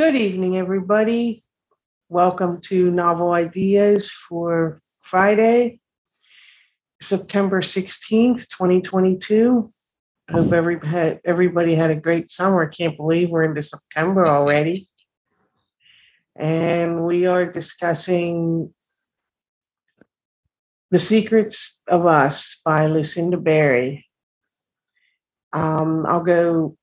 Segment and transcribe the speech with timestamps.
[0.00, 1.44] Good evening, everybody.
[2.08, 4.80] Welcome to Novel Ideas for
[5.10, 5.78] Friday,
[7.02, 9.68] September 16th, 2022.
[10.26, 10.80] I hope every,
[11.26, 12.66] everybody had a great summer.
[12.66, 14.88] Can't believe we're into September already.
[16.34, 18.72] And we are discussing
[20.90, 24.06] The Secrets of Us by Lucinda Berry.
[25.52, 26.78] Um, I'll go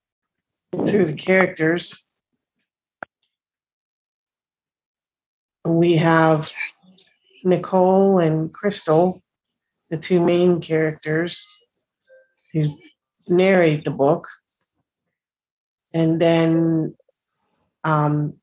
[0.71, 2.03] through the characters.
[5.67, 6.49] We have
[7.43, 9.21] Nicole and Crystal,
[9.89, 11.45] the two main characters
[12.53, 12.63] who
[13.27, 14.27] narrate the book.
[15.93, 16.95] And then
[17.83, 18.35] um,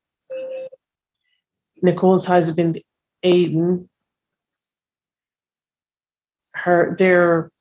[1.81, 2.79] Nicole's husband,
[3.23, 3.87] Aiden,
[6.53, 7.51] her, their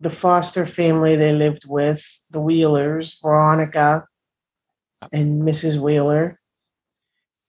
[0.00, 4.06] the foster family they lived with, the Wheelers, Veronica
[5.12, 5.80] and Mrs.
[5.80, 6.38] Wheeler.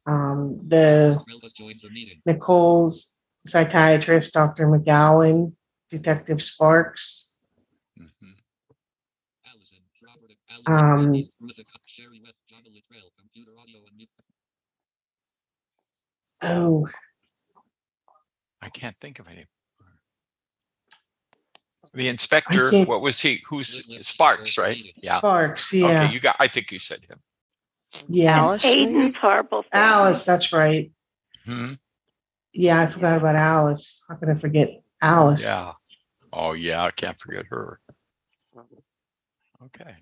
[0.08, 1.22] Um, the
[2.25, 4.67] Nicole's psychiatrist, Dr.
[4.67, 5.53] McGowan,
[5.89, 7.39] Detective Sparks.
[10.66, 11.23] Um,
[16.42, 16.88] oh,
[18.61, 19.45] I can't think of any.
[21.94, 23.42] The inspector, what was he?
[23.47, 24.77] Who's Sparks, right?
[25.02, 25.19] Yeah.
[25.19, 26.36] Sparks, yeah, Okay, you got.
[26.39, 27.19] I think you said him.
[28.08, 28.38] Yeah.
[28.38, 28.64] Alice.
[28.66, 29.62] Aiden's horrible.
[29.64, 29.70] thing.
[29.73, 30.92] Alice, that's right.
[31.45, 31.73] Hmm?
[32.54, 34.04] Yeah, I forgot about Alice.
[34.08, 35.44] How could I forget Alice?
[35.44, 35.73] Yeah.
[36.34, 37.80] Oh yeah, I can't forget her.
[39.66, 39.95] Okay.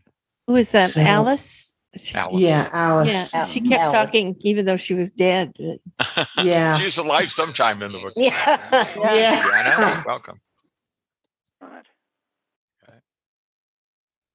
[0.48, 0.92] Who is that?
[0.92, 1.74] So- Alice?
[1.98, 2.44] She- Alice.
[2.44, 3.08] Yeah, Alice.
[3.12, 3.46] Yeah, Yeah.
[3.46, 3.92] she kept Alice.
[3.94, 5.54] talking even though she was dead.
[6.44, 6.78] Yeah.
[6.78, 8.14] she was alive sometime in the book.
[8.18, 8.58] Yeah.
[8.96, 10.40] Deanna, welcome.
[11.62, 11.84] God.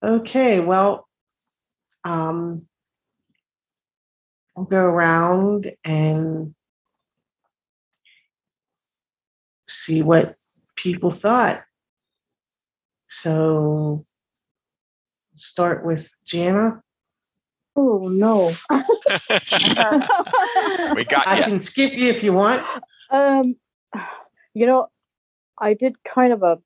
[0.02, 1.06] Okay, well,
[2.04, 2.66] um,
[4.60, 6.54] I'll go around and
[9.66, 10.34] see what
[10.76, 11.62] people thought.
[13.08, 14.00] So,
[15.34, 16.82] start with Jana.
[17.74, 18.52] Oh no.
[20.94, 21.44] we got I you.
[21.44, 22.62] can skip you if you want.
[23.08, 23.56] um,
[24.52, 24.88] you know,
[25.58, 26.58] I did kind of a,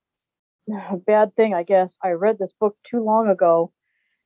[0.91, 1.97] a bad thing, I guess.
[2.03, 3.71] I read this book too long ago,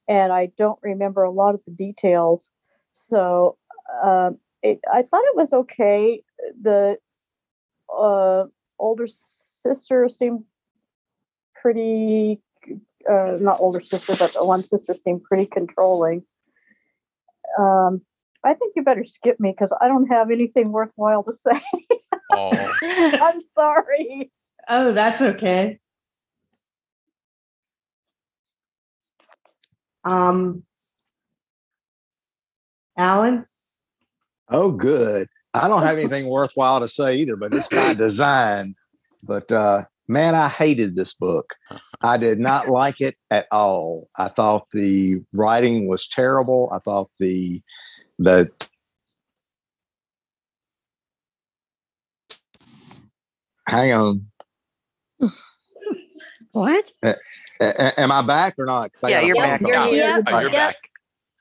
[0.08, 2.48] and I don't remember a lot of the details.
[2.94, 3.58] So,
[4.02, 6.22] um, it, I thought it was okay.
[6.60, 6.96] The
[7.94, 8.44] uh,
[8.78, 10.44] older sister seemed
[11.60, 12.40] pretty.
[13.08, 16.24] Uh, not older sister, but the one sister seemed pretty controlling.
[17.58, 18.02] Um,
[18.44, 21.62] I think you better skip me because I don't have anything worthwhile to say.
[22.30, 22.50] Oh,
[22.82, 24.30] I'm sorry.
[24.68, 25.78] Oh, that's okay.
[30.04, 30.62] Um,
[32.98, 33.46] Alan,
[34.50, 35.28] Oh, good.
[35.54, 38.74] I don't have anything worthwhile to say either, but it's by design.
[39.22, 41.54] But uh, man, I hated this book.
[42.00, 44.08] I did not like it at all.
[44.16, 46.70] I thought the writing was terrible.
[46.72, 47.62] I thought the
[48.18, 48.50] the
[53.66, 54.26] hang on.
[56.52, 56.90] What?
[57.02, 57.14] A-
[57.60, 58.90] a- am I back or not?
[59.02, 59.60] Yeah, got you're phone back.
[59.62, 59.94] call.
[59.94, 60.16] yeah.
[60.16, 60.52] Yep, Oh, you're yep.
[60.52, 60.87] back.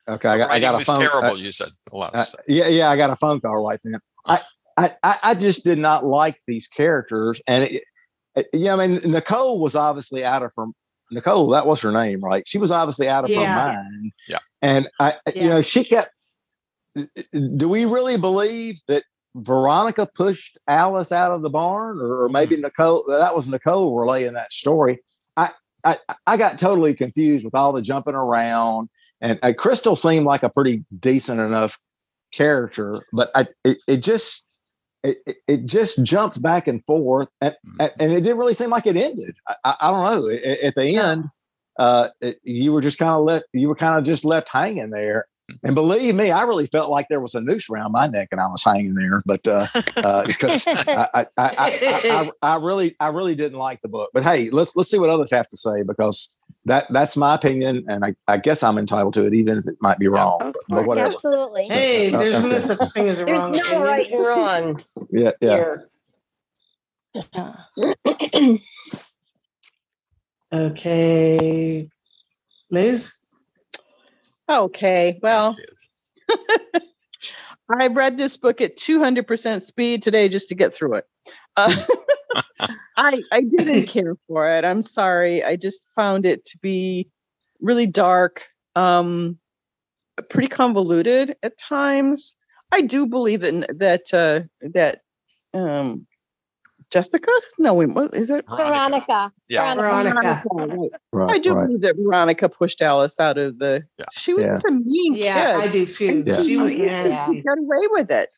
[0.09, 1.01] Okay, I got, I got a phone.
[1.01, 1.31] terrible.
[1.31, 2.15] uh, you said a lot.
[2.15, 2.45] Uh, Of stuff.
[2.47, 3.99] yeah, yeah, I got a phone call right then.
[4.25, 4.39] I,
[4.77, 7.83] I, I I just did not like these characters, and it,
[8.35, 10.65] it, yeah, I mean, Nicole was obviously out of her.
[11.11, 12.43] Nicole, that was her name, right?
[12.45, 13.45] She was obviously out of Yeah.
[13.45, 14.11] her mind.
[14.29, 14.39] Yeah.
[14.61, 16.11] and I, you know, she kept.
[16.95, 19.03] Do we really believe that
[19.35, 23.03] Veronica pushed Alice out of the barn, or, or maybe Nicole?
[23.07, 24.99] That was Nicole relaying that story.
[25.35, 25.51] I,
[25.85, 28.89] I, I got totally confused with all the jumping around,
[29.21, 31.77] and uh, Crystal seemed like a pretty decent enough
[32.33, 34.43] character, but I, it, it just
[35.03, 37.91] it, it- it just jumped back and forth, and, Mm.
[37.99, 39.35] and it didn't really seem like it ended.
[39.47, 40.29] I, I, I don't know.
[40.29, 41.25] At, at the end,
[41.79, 43.45] uh, it, you were just kind of left.
[43.53, 45.27] You were kind of just left hanging there.
[45.63, 48.41] And believe me, I really felt like there was a noose around my neck, and
[48.41, 49.21] I was hanging there.
[49.25, 53.81] But uh, uh, because I, I, I, I, I, I really, I really didn't like
[53.81, 54.09] the book.
[54.13, 56.29] But hey, let's let's see what others have to say because
[56.67, 59.75] that that's my opinion, and I, I guess I'm entitled to it, even if it
[59.81, 60.39] might be wrong.
[60.41, 61.07] Of But, but whatever.
[61.07, 61.63] Absolutely.
[61.65, 62.67] hey, uh, there's no okay.
[62.67, 63.81] such thing as a There's wrong no opinion.
[63.83, 65.75] right and wrong Yeah, yeah.
[68.33, 68.59] here.
[70.53, 71.89] Okay,
[72.71, 73.13] Liz.
[74.49, 75.57] Okay, well,
[77.81, 81.05] I read this book at 200% speed today just to get through it.
[81.57, 81.85] Uh,
[82.97, 84.65] I I didn't care for it.
[84.65, 85.43] I'm sorry.
[85.43, 87.09] I just found it to be
[87.61, 88.45] really dark.
[88.75, 89.37] Um,
[90.29, 92.35] pretty convoluted at times.
[92.71, 94.41] I do believe in that uh,
[94.73, 95.01] that
[95.53, 96.05] um,
[96.91, 97.31] Jessica.
[97.59, 98.45] No, wait, what is it?
[98.47, 99.31] Veronica.
[99.49, 99.73] Yeah.
[99.75, 100.43] Veronica.
[100.51, 100.89] right.
[101.11, 101.65] Right, I do right.
[101.65, 103.83] believe that Veronica pushed Alice out of the.
[103.97, 104.05] Yeah.
[104.13, 104.59] She was Yeah.
[104.67, 105.71] a mean Yeah, I kid.
[105.71, 106.23] do too.
[106.25, 106.43] Yeah.
[106.43, 107.03] She was Yeah.
[107.03, 107.35] nasty.
[107.37, 108.29] She got away with it.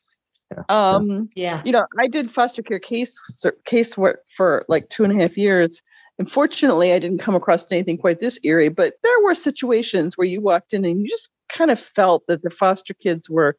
[0.50, 0.62] Yeah.
[0.68, 1.62] Um, Yeah.
[1.64, 3.18] you know, I did foster care case
[3.64, 5.80] case work for like two and a half years.
[6.18, 10.40] Unfortunately, I didn't come across anything quite this eerie, but there were situations where you
[10.40, 13.56] walked in and you just kind of felt that the foster kids were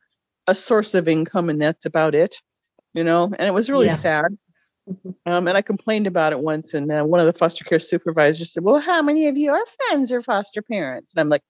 [0.47, 2.35] a source of income, and that's about it.
[2.93, 3.95] You know, and it was really Yeah.
[3.95, 4.37] sad.
[5.25, 8.53] Um, and I complained about it once, and uh, one of the foster care supervisors
[8.53, 11.43] said, "Well, how many of your friends are foster parents?" And I'm like,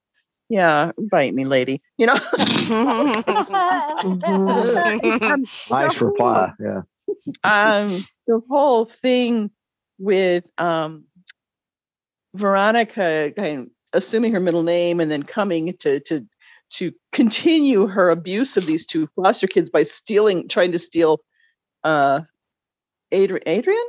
[0.51, 2.19] "Yeah, bite me, lady." You know.
[4.03, 4.19] Um,
[5.69, 6.51] Nice reply.
[6.59, 6.81] Yeah.
[7.43, 9.51] um the whole thing
[9.99, 11.05] with um
[12.35, 16.25] Veronica kind of assuming her middle name and then coming to to
[16.71, 21.19] to continue her abuse of these two foster kids by stealing trying to steal
[21.83, 22.21] uh
[23.11, 23.85] Adrian Adrian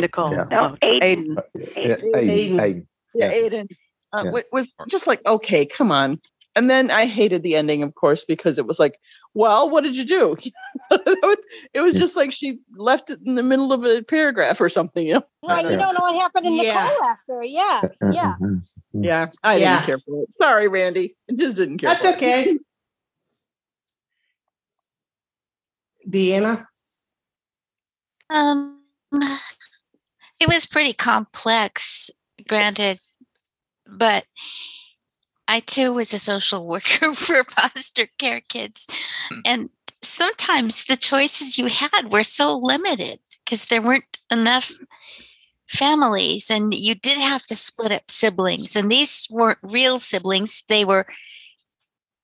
[0.00, 0.32] Nicole.
[0.32, 0.44] Yeah.
[0.50, 1.00] No, Oh, Aiden.
[1.00, 1.36] Aiden.
[1.56, 2.12] Aiden.
[2.14, 2.86] Aiden, Aiden.
[3.14, 3.48] yeah, Yeah.
[3.48, 3.66] Aiden
[4.12, 4.40] uh, Yeah.
[4.52, 6.20] was just like okay come on
[6.54, 8.98] and then I hated the ending of course because it was like
[9.34, 10.36] well what did you do
[10.90, 12.00] it was Yeah.
[12.00, 15.24] just like she left it in the middle of a paragraph or something you know
[15.42, 16.84] right, you don't know what happened in Yeah.
[16.84, 17.42] Nicole after.
[17.42, 17.82] Yeah,
[18.12, 18.34] yeah.
[18.40, 18.62] Mhm.
[18.92, 19.74] Yeah, I Yeah.
[19.76, 20.28] didn't care for it.
[20.40, 21.16] Sorry, Randy.
[21.30, 21.90] I just didn't care.
[21.90, 22.16] That's for it.
[22.16, 22.58] okay.
[26.08, 26.66] Deanna?
[28.30, 28.80] Um,
[29.12, 32.10] it was pretty complex,
[32.48, 33.00] granted,
[33.88, 34.26] but
[35.48, 38.86] I too was a social worker for foster care kids.
[39.28, 39.38] Hmm.
[39.44, 39.70] And
[40.02, 44.72] sometimes the choices you had were so limited because there weren't enough
[45.68, 50.84] families and you did have to split up siblings and these weren't real siblings they
[50.84, 51.04] were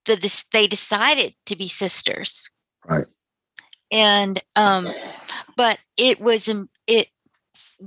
[0.04, 2.48] the they decided to be sisters
[2.88, 3.06] Right.
[3.90, 4.88] and um
[5.56, 6.48] but it was
[6.86, 7.08] it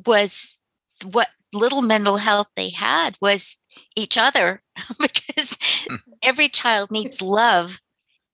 [0.06, 0.60] was
[1.06, 3.58] what little mental health they had was
[3.96, 4.62] each other
[5.00, 5.58] because
[5.88, 5.96] Hmm.
[6.24, 7.82] every child needs love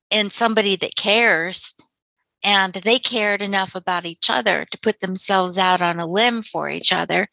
[0.10, 1.76] and somebody that cares
[2.44, 6.70] and they cared enough about each other to put themselves out on a limb for
[6.70, 7.28] each other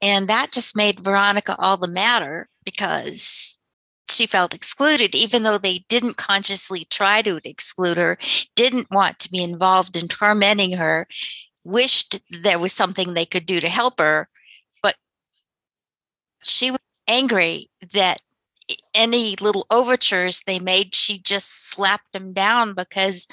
[0.00, 3.58] and that just made veronica all the madder because
[4.08, 8.16] she felt excluded even though they didn't consciously try to exclude her
[8.54, 11.06] didn't want to be involved in tormenting her
[11.64, 14.28] wished there was something they could do to help her
[14.82, 14.94] but
[16.42, 16.78] she was
[17.08, 18.20] angry that
[18.94, 23.26] any little overtures they made she just slapped them down because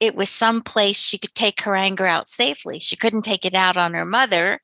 [0.00, 2.78] it was some place she could take her anger out safely.
[2.78, 4.60] She couldn't take it out on her mother.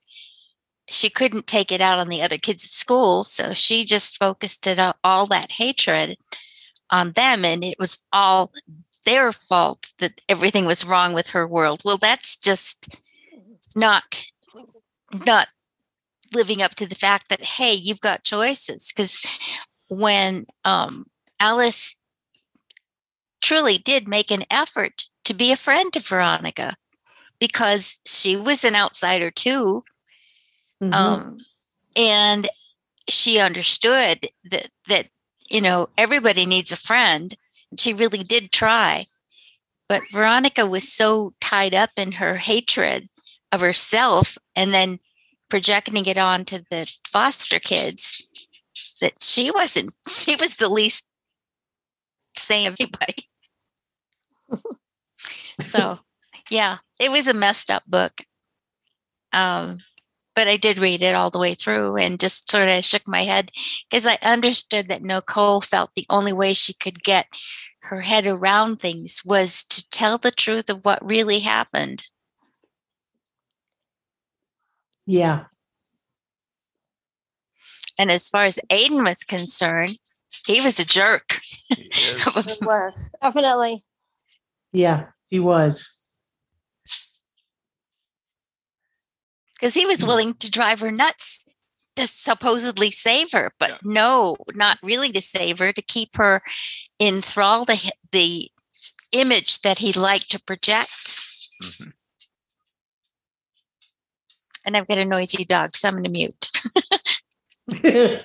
[0.88, 4.66] She couldn't take it out on the other kids at school so she just focused
[4.66, 6.16] it all that hatred
[6.90, 8.52] on them and it was all
[9.04, 11.82] their fault that everything was wrong with her world.
[11.84, 13.00] Well that's just
[13.76, 14.26] not
[15.26, 15.48] not
[16.34, 18.92] living up to the fact that hey you've got choices.
[18.94, 19.20] Because
[19.88, 21.06] when um,
[21.40, 21.98] alice
[23.42, 26.74] truly did make an effort to be a friend to veronica
[27.38, 29.84] because she was an outsider too
[30.82, 30.94] Mhm.
[30.94, 31.38] um,
[31.96, 32.48] and
[33.08, 35.08] she understood that that
[35.48, 37.34] you know everybody needs a friend.
[37.78, 39.06] She really did try.
[39.88, 43.08] But veronica was so tied up in her hatred
[43.52, 44.98] of herself and then
[45.48, 48.48] projecting it onto the foster kids
[49.00, 51.06] that she wasn't she was the least
[52.50, 53.28] of anybody
[55.60, 55.98] so
[56.50, 58.12] yeah it was a messed up book
[59.32, 59.78] um
[60.36, 63.22] but I did read it all the way through and just sort of shook my
[63.22, 63.50] head
[63.90, 67.26] because I understood that Nicole felt the only way she could get
[67.84, 72.04] her head around things was to tell the truth of what really happened.
[75.06, 75.44] Yeah.
[77.98, 79.96] And as far as Aiden was concerned,
[80.46, 81.38] he was a jerk.
[81.68, 81.88] He
[82.62, 83.84] was definitely.
[84.72, 85.92] Yeah, he was.
[89.54, 91.42] because he was willing to drive her nuts
[91.96, 93.78] to supposedly save her, but Yeah.
[93.84, 96.42] no, not really to save her, to keep her
[96.98, 98.50] in thrall to the
[99.12, 100.90] image that he liked to project.
[101.62, 101.92] Mhm.
[104.66, 106.50] And I've got a noisy dog, so I'm going to mute.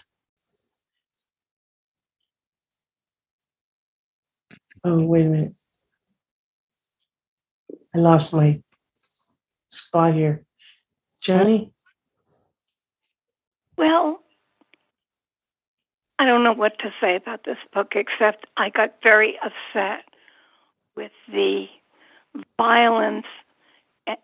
[4.83, 5.53] oh, wait a minute.
[7.93, 8.59] I lost my
[9.69, 10.43] spot here.
[11.23, 11.71] Johnny?
[13.77, 14.21] Well,
[16.17, 20.05] I don't know what to say about this book except I got very upset
[20.95, 21.65] with the
[22.57, 23.25] violence
[24.07, 24.17] and,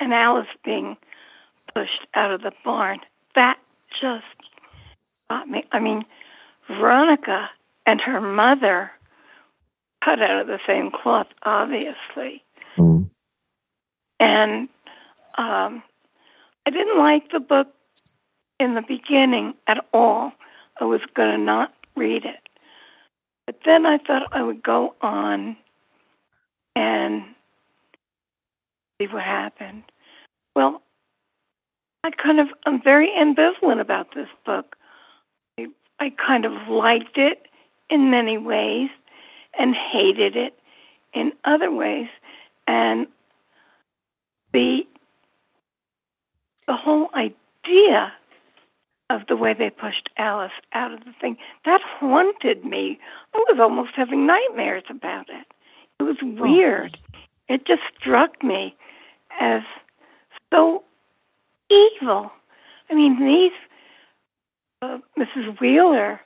[0.00, 0.96] and Alice being
[1.74, 3.00] pushed out of the barn.
[3.34, 3.58] That
[4.00, 4.24] just
[5.28, 5.64] got me.
[5.72, 6.04] I mean,
[6.68, 7.50] Veronica
[7.86, 8.90] and her mother
[10.04, 12.42] cut out of the same cloth, obviously.
[12.76, 13.10] Mm.
[14.20, 14.68] And
[15.38, 15.82] um,
[16.66, 17.68] I didn't like the book
[18.60, 20.32] in the beginning at all.
[20.80, 22.48] I was going to not read it.
[23.46, 25.56] But then I thought I would go on
[26.76, 27.22] and
[28.98, 29.82] see what happened.
[30.54, 30.82] Well,
[32.04, 34.76] I kind of, I'm very ambivalent about this book.
[35.58, 35.66] I,
[36.00, 37.46] I kind of liked it
[37.90, 38.90] in many ways
[39.58, 40.54] and hated it
[41.14, 42.08] in other ways.
[42.66, 43.06] And
[44.52, 44.82] the
[46.68, 48.12] the whole idea
[49.10, 52.98] of the way they pushed Alice out of the thing that haunted me.
[53.34, 55.46] I was almost having nightmares about it.
[56.00, 56.96] It was weird.
[57.48, 58.74] It just struck me
[59.40, 59.62] as
[60.52, 60.82] so
[62.00, 62.30] evil.
[62.90, 63.52] I mean, these
[64.82, 65.60] uh, Mrs.
[65.60, 66.20] Wheeler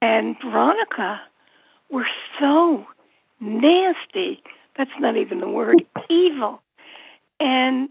[0.00, 1.20] and Veronica
[1.90, 2.06] were
[2.40, 2.86] so
[3.40, 4.42] nasty.
[4.76, 6.60] That's not even the word, evil.
[7.40, 7.88] And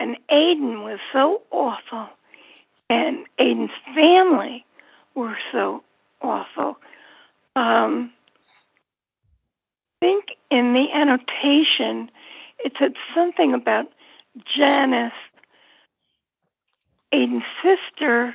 [0.00, 2.08] and Aiden was so awful,
[2.90, 4.64] and Aiden's family
[5.14, 5.84] were so
[6.20, 6.76] awful.
[7.54, 8.12] Um,
[10.00, 12.10] I think in the annotation,
[12.64, 13.86] it said something about
[14.56, 15.12] Janice,
[17.12, 18.34] Aiden's sister,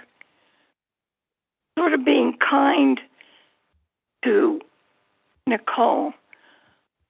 [1.77, 2.99] sort of being kind
[4.23, 4.61] to
[5.47, 6.13] Nicole,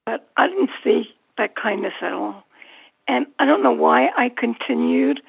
[0.05, 2.43] but I didn't see that kindness at all.
[3.07, 5.21] And I don't know why I continued.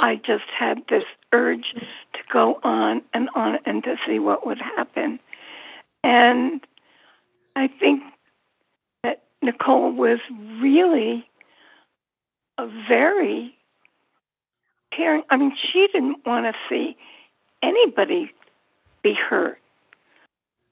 [0.00, 4.58] I just had this urge to go on and on and to see what would
[4.58, 5.20] happen.
[6.02, 6.60] And
[7.54, 8.02] I think
[9.02, 10.18] that Nicole was
[10.60, 11.26] really
[12.58, 13.54] a very
[14.94, 15.22] caring.
[15.30, 16.96] I mean, she didn't want to see
[17.62, 18.32] anybody
[19.02, 19.58] be hurt.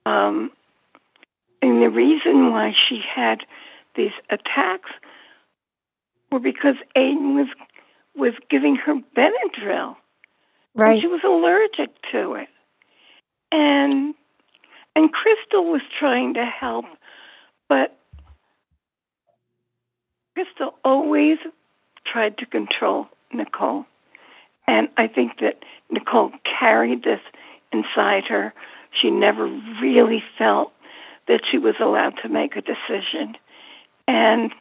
[0.06, 0.50] Um,
[1.62, 3.40] and the reason why she had
[3.96, 4.90] these attacks
[6.30, 7.48] were because Aiden was
[8.16, 9.96] was giving her Benadryl.
[10.74, 11.00] Right.
[11.00, 12.48] She was allergic to it.
[13.52, 14.14] And
[14.96, 16.84] and Crystal was trying to help,
[17.68, 17.96] but
[20.34, 21.38] Crystal always
[22.06, 23.84] tried to control Nicole.
[24.66, 27.20] And I think that Nicole carried this
[27.72, 28.54] inside her.
[29.00, 29.46] She never
[29.82, 30.72] really felt
[31.26, 33.36] that she was allowed to make a decision.
[34.06, 34.52] And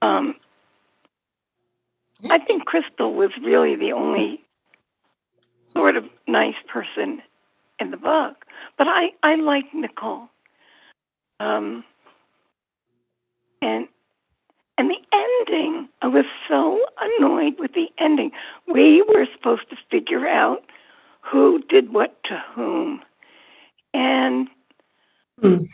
[0.00, 0.34] um,
[2.30, 4.40] I think Crystal was really the only
[5.72, 7.22] sort of nice person
[7.78, 8.44] in the book.
[8.78, 10.28] But I, I like Nicole.
[11.40, 11.84] Um,
[13.60, 13.88] and
[14.82, 15.16] and the
[15.48, 18.32] ending, I was so annoyed with the ending.
[18.66, 20.64] We were supposed to figure out
[21.20, 23.00] who did what to whom.
[23.94, 24.48] And
[25.40, 25.64] Hmm.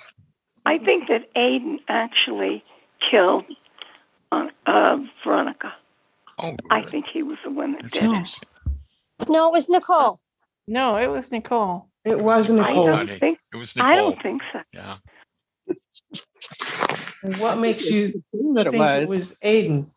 [0.66, 2.62] I think that Aiden actually
[3.10, 3.44] killed
[4.30, 5.74] uh, uh, Veronica.
[6.38, 8.40] Oh, I think he was the one that did it.
[9.28, 10.18] No, it was Nicole.
[10.66, 11.88] No, it was Nicole.
[12.04, 12.86] It was I Nicole.
[12.86, 13.38] don't think.
[13.52, 13.90] It was Nicole.
[13.90, 14.60] I don't think so.
[14.72, 14.96] Yeah.
[17.22, 18.22] And what makes you
[18.54, 19.08] that it think it was.
[19.10, 19.90] was Aiden?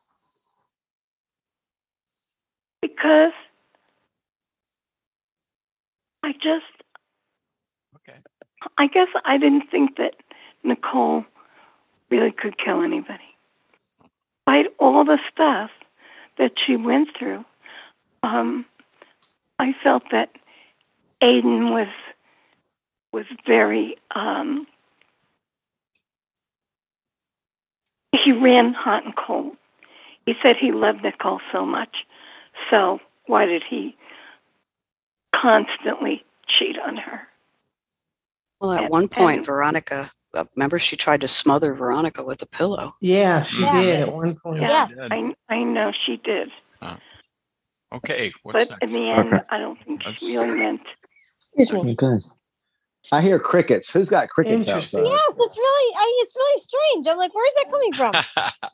[2.81, 3.31] because
[6.23, 6.65] I just,
[8.07, 8.19] Okay.
[8.77, 10.15] I guess I didn't think that
[10.63, 11.25] Nicole
[12.09, 13.23] really could kill anybody.
[14.47, 15.69] Despite all the stuff
[16.37, 17.45] that she went through,
[18.23, 18.65] um,
[19.59, 20.29] I felt that
[21.21, 21.87] Aiden was
[23.13, 23.97] was very.
[24.15, 24.65] Um,
[28.23, 29.55] he ran hot and cold.
[30.25, 32.05] He said he loved Nicole so much,
[32.69, 33.95] so why did he
[35.35, 37.27] constantly cheat on her?
[38.59, 42.41] Well, And- at one point, and- Veronica, uh, remember she tried to smother Veronica with
[42.41, 42.95] a pillow.
[43.01, 43.81] Yeah, she Yeah.
[43.81, 44.61] did at one point.
[44.61, 44.97] Yeah, Yes.
[45.11, 46.51] I I know she did,
[47.93, 48.31] Okay.
[48.43, 49.43] What's but in the end, Okay.
[49.49, 50.81] I don't think Let's- she really meant.
[51.57, 51.91] Excuse me.
[51.91, 52.15] Okay.
[53.11, 53.89] I hear crickets.
[53.91, 55.03] Who's got crickets outside?
[55.05, 57.07] Yes, it's really, I, it's really strange.
[57.07, 58.13] I'm like, where's that coming from?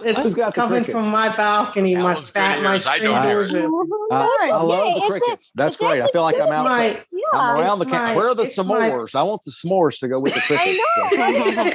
[0.08, 1.04] It's Who's got coming crickets?
[1.06, 3.52] from my balcony, my Alan's fat, my ears, I don't hear it.
[3.52, 3.70] fingers.
[4.12, 5.52] I, I love Okay, the it's a- crickets.
[5.56, 6.02] That's it's great.
[6.02, 6.96] I feel like I'm outside.
[6.96, 8.04] My, Yeah, I'm around the camp.
[8.04, 9.16] my- Where are the it's my- s'mores?
[9.16, 10.80] I want the s'mores to go with the crickets.
[11.18, 11.72] I know.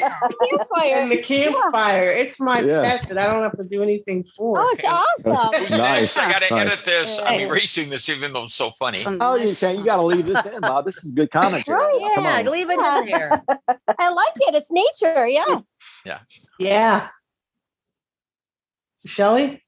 [0.51, 0.97] Campfire.
[1.01, 2.13] and the campfire.
[2.13, 2.99] It's my Yeah.
[2.99, 4.61] pet that I don't have to do anything for.
[4.61, 5.79] Oh, it's awesome.
[5.79, 6.17] Nice.
[6.17, 6.67] I gotta Nice.
[6.67, 7.21] edit this.
[7.25, 8.99] I'm erasing this, even though it's so funny.
[9.07, 9.79] Oh, you nice- can't.
[9.79, 10.85] You got to leave this in, Bob.
[10.85, 11.77] This is good commentary.
[11.79, 12.53] Right, Come Yeah, on.
[12.53, 13.43] leave it in there.
[13.99, 14.55] I like it.
[14.55, 15.27] It's nature.
[15.27, 15.61] Yeah.
[16.05, 16.19] yeah.
[16.59, 17.09] Yeah.
[19.05, 19.63] Shelly?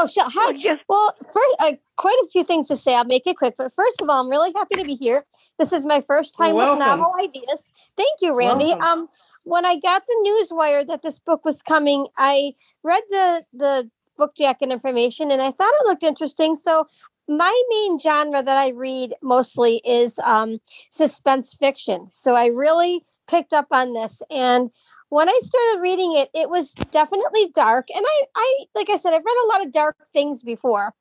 [0.00, 0.52] Oh, shall, hi.
[0.52, 2.94] just Well, first, uh, quite a few things to say.
[2.94, 3.54] I'll make it quick.
[3.58, 5.24] But first of all, I'm really happy to be here.
[5.58, 6.78] This is my first time with welcome.
[6.78, 7.72] novel ideas.
[7.96, 8.66] Thank you, Randy.
[8.66, 8.84] Welcome.
[8.84, 9.08] Um,
[9.42, 12.52] when I got the news wire that this book was coming, I
[12.84, 16.54] read the the book jacket information and I thought it looked interesting.
[16.54, 16.86] So
[17.28, 22.08] my main genre that I read mostly is um, suspense fiction.
[22.10, 24.70] So I really picked up on this and
[25.10, 27.88] when I started reading it, it was definitely dark.
[27.94, 30.92] And I, I, like I said, I've read a lot of dark things before.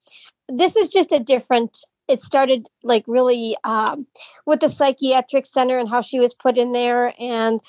[0.47, 1.77] This is just a different.
[2.07, 4.07] It started like really um,
[4.45, 7.61] with the psychiatric center and how she was put in there, and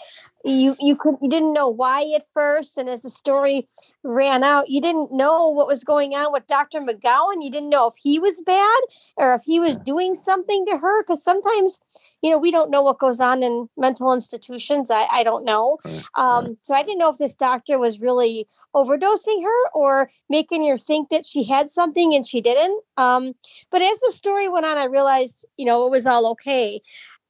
[0.45, 3.67] you you could you didn't know why at first, and as the story
[4.05, 7.43] ran out, you didn't know what was going on with Doctor McGowan.
[7.43, 8.81] You didn't know if he was bad
[9.17, 11.81] or if he was doing something to her, because sometimes
[12.23, 14.91] you know we don't know what goes on in mental institutions.
[14.91, 15.79] I I don't know.
[16.15, 20.79] Um, so I didn't know if this doctor was really overdosing her or making her
[20.79, 22.83] think that she had something and she didn't.
[22.97, 23.35] Um,
[23.71, 26.81] but as the story went on, I realized, you know, it was all okay.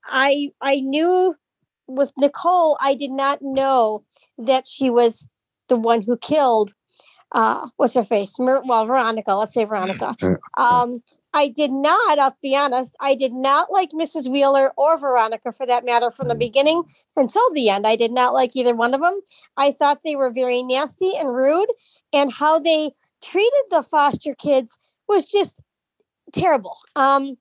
[0.04, 1.34] I I knew
[1.88, 4.04] with Nicole, I did not know
[4.36, 5.26] that she was
[5.68, 6.74] the one who killed.
[7.32, 8.38] Uh, what's her face?
[8.38, 9.34] Mer- well, Veronica.
[9.34, 10.16] Let's say Veronica.
[10.56, 11.02] Um,
[11.34, 12.18] I did not.
[12.18, 12.96] I'll be honest.
[13.00, 14.30] I did not like Mrs.
[14.30, 16.82] Wheeler or Veronica, for that matter, from the beginning
[17.16, 17.86] until the end.
[17.86, 19.20] I did not like either one of them.
[19.56, 21.68] I thought they were very nasty and rude,
[22.12, 22.92] and how they
[23.22, 25.60] treated the foster kids was just
[26.32, 26.78] terrible.
[26.96, 27.36] Um,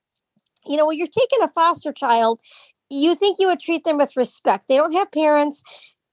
[0.65, 2.39] you know, when you're taking a foster child,
[2.89, 4.67] you think you would treat them with respect.
[4.67, 5.63] They don't have parents.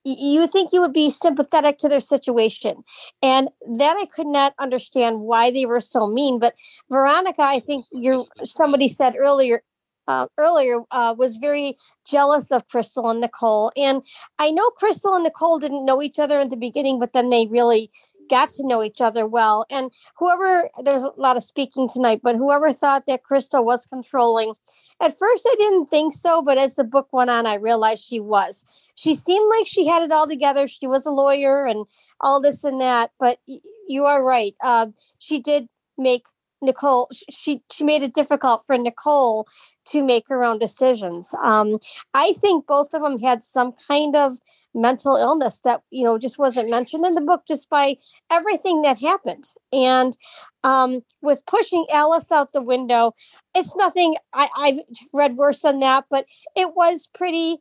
[0.03, 2.83] You think you would be sympathetic to their situation.
[3.23, 6.39] And that I could not understand why they were so mean.
[6.39, 6.53] But
[6.91, 9.63] Veronica, I think you're somebody said earlier
[10.07, 13.71] uh, earlier uh, was very jealous of Crystal and Nicole.
[13.75, 14.03] And
[14.37, 17.47] I know Crystal and Nicole didn't know each other in the beginning, but then they
[17.47, 17.91] really
[18.29, 19.65] got to know each other well.
[19.69, 24.53] And whoever, there's a lot of speaking tonight, but whoever thought that Crystal was controlling,
[25.01, 28.19] at first I didn't think so, but as the book went on, I realized she
[28.19, 28.65] was.
[28.95, 30.67] She seemed like she had it all together.
[30.67, 31.85] She was a lawyer and
[32.21, 33.39] all this and that, but
[33.87, 34.55] you are right.
[34.63, 34.87] Uh,
[35.19, 36.25] she did make
[36.61, 39.47] Nicole, she, she made it difficult for Nicole
[39.87, 41.33] to make her own decisions.
[41.43, 41.79] Um,
[42.13, 44.39] I think both of them had some kind of
[44.75, 47.95] mental illness that you know just wasn't mentioned in the book just by
[48.29, 50.17] everything that happened and
[50.65, 53.13] um with pushing alice out the window
[53.55, 54.79] it's nothing i i've
[55.13, 56.25] read worse than that but
[56.57, 57.57] it was pretty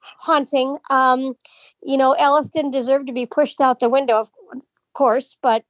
[0.00, 1.34] haunting um
[1.82, 4.30] you know alice didn't deserve to be pushed out the window of
[4.92, 5.64] course but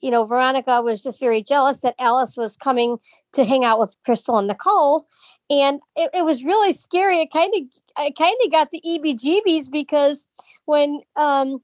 [0.00, 2.98] you know veronica was just very jealous that alice was coming
[3.32, 5.06] to hang out with crystal and nicole
[5.50, 7.62] and it, it was really scary it kind of
[7.96, 10.26] I kind of got the EBGBs because
[10.66, 11.62] when um,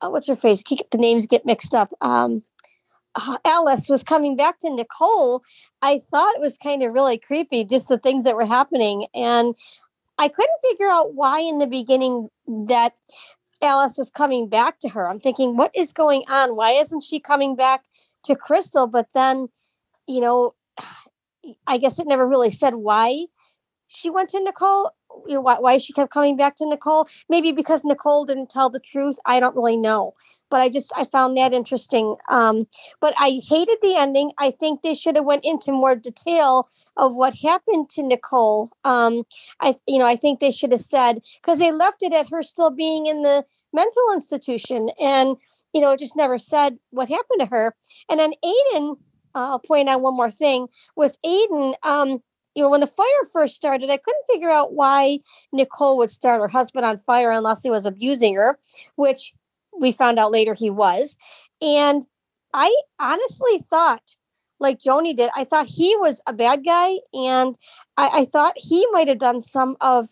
[0.00, 0.62] oh, what's her face?
[0.62, 1.92] The names get mixed up.
[2.00, 2.42] Um,
[3.14, 5.42] uh, Alice was coming back to Nicole.
[5.82, 9.54] I thought it was kind of really creepy, just the things that were happening, and
[10.18, 12.94] I couldn't figure out why in the beginning that
[13.62, 15.08] Alice was coming back to her.
[15.08, 16.56] I'm thinking, what is going on?
[16.56, 17.84] Why isn't she coming back
[18.24, 18.86] to Crystal?
[18.86, 19.48] But then,
[20.06, 20.54] you know,
[21.66, 23.26] I guess it never really said why
[23.88, 24.92] she went to Nicole.
[25.26, 27.08] You know, why, why she kept coming back to Nicole.
[27.28, 29.16] Maybe because Nicole didn't tell the truth.
[29.24, 30.14] I don't really know.
[30.50, 32.16] But I just I found that interesting.
[32.28, 32.66] Um,
[33.00, 34.32] but I hated the ending.
[34.38, 38.70] I think they should have went into more detail of what happened to Nicole.
[38.84, 39.24] Um,
[39.60, 42.42] I you know I think they should have said because they left it at her
[42.42, 45.36] still being in the mental institution, and
[45.72, 47.74] you know it just never said what happened to her.
[48.08, 48.96] And then Aiden,
[49.34, 51.74] uh, I'll point out one more thing with Aiden.
[51.82, 52.22] Um,
[52.54, 55.20] you know, when the fire first started, I couldn't figure out why
[55.52, 58.58] Nicole would start her husband on fire unless he was abusing her,
[58.96, 59.32] which
[59.78, 61.16] we found out later he was.
[61.60, 62.06] And
[62.54, 64.16] I honestly thought,
[64.60, 67.56] like Joni did, I thought he was a bad guy, and
[67.96, 70.08] I, I thought he might have done some of,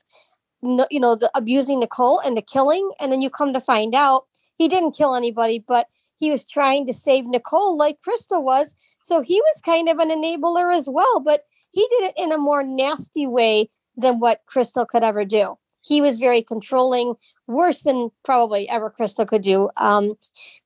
[0.63, 2.89] you know, the abusing Nicole and the killing.
[3.01, 4.27] And then you come to find out
[4.57, 8.75] he didn't kill anybody, but he was trying to save Nicole like Crystal was.
[9.03, 12.39] So he was kind of an enabler as well, but he did it in a
[12.39, 15.57] more nasty way than what Crystal could ever do.
[15.87, 17.15] He was very controlling,
[17.47, 19.71] worse than probably ever Crystal could do.
[19.77, 20.15] Um,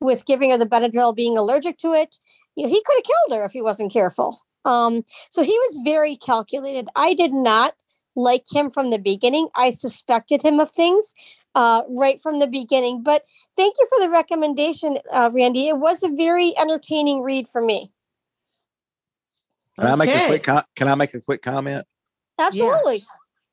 [0.01, 2.17] with giving her the Benadryl, being allergic to it,
[2.57, 4.41] you know, he could have killed her if he wasn't careful.
[4.65, 6.89] Um, so he was very calculated.
[6.97, 7.75] I did not
[8.17, 9.49] like him from the beginning.
[9.55, 11.15] I suspected him of things
[11.55, 13.03] uh, right from the beginning.
[13.03, 13.25] But
[13.57, 15.69] thank you for the recommendation, uh, Randy.
[15.69, 17.93] It was a very entertaining read for me.
[19.79, 21.85] Can I make a quick co- can I make a quick comment?
[22.39, 23.05] Absolutely.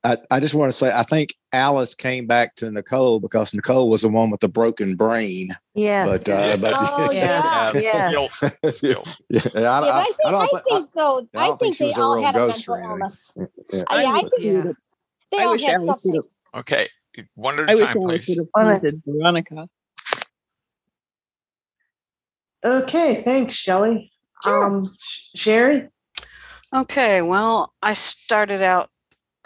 [0.04, 3.90] I, I just want to say I think Alice came back to Nicole because Nicole
[3.90, 5.50] was the one with the broken brain.
[5.74, 6.24] Yes.
[6.24, 7.72] But uh, but Oh, Yeah.
[7.74, 7.82] yeah.
[7.82, 8.12] Yes.
[8.40, 8.54] Guilt.
[8.64, 9.22] yeah, Guilt.
[9.30, 11.28] yeah, I, Yeah, I, I, think, I I, don't thi- think though.
[11.36, 13.34] I I, don't think, think they all had a mental illness.
[13.72, 13.84] yeah.
[13.88, 14.76] I yeah, I think she would've-
[15.32, 16.22] they I all had Alice something.
[16.56, 16.88] Okay,
[17.36, 18.38] one at I a wish time, Alice would please.
[18.38, 19.70] have Well, haunted Veronica.
[22.66, 24.12] Okay, thanks, Shelley.
[24.44, 24.64] Sure.
[24.66, 24.86] Um,
[25.36, 25.90] Sherry?
[26.74, 28.90] Okay, well, I started out.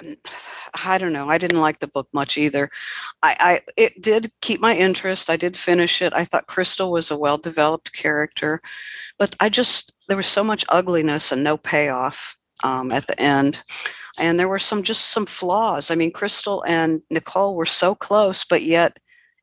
[0.85, 1.29] I don't know.
[1.29, 2.69] I didn't like the book much either.
[3.23, 5.29] I, I it did keep my interest.
[5.29, 6.13] I did finish it.
[6.15, 8.61] I thought Crystal was a well-developed character,
[9.19, 13.63] but I just there was so much ugliness and no payoff um, at the end,
[14.19, 15.91] and there were some just some flaws.
[15.91, 18.99] I mean, Crystal and Nicole were so close, but yet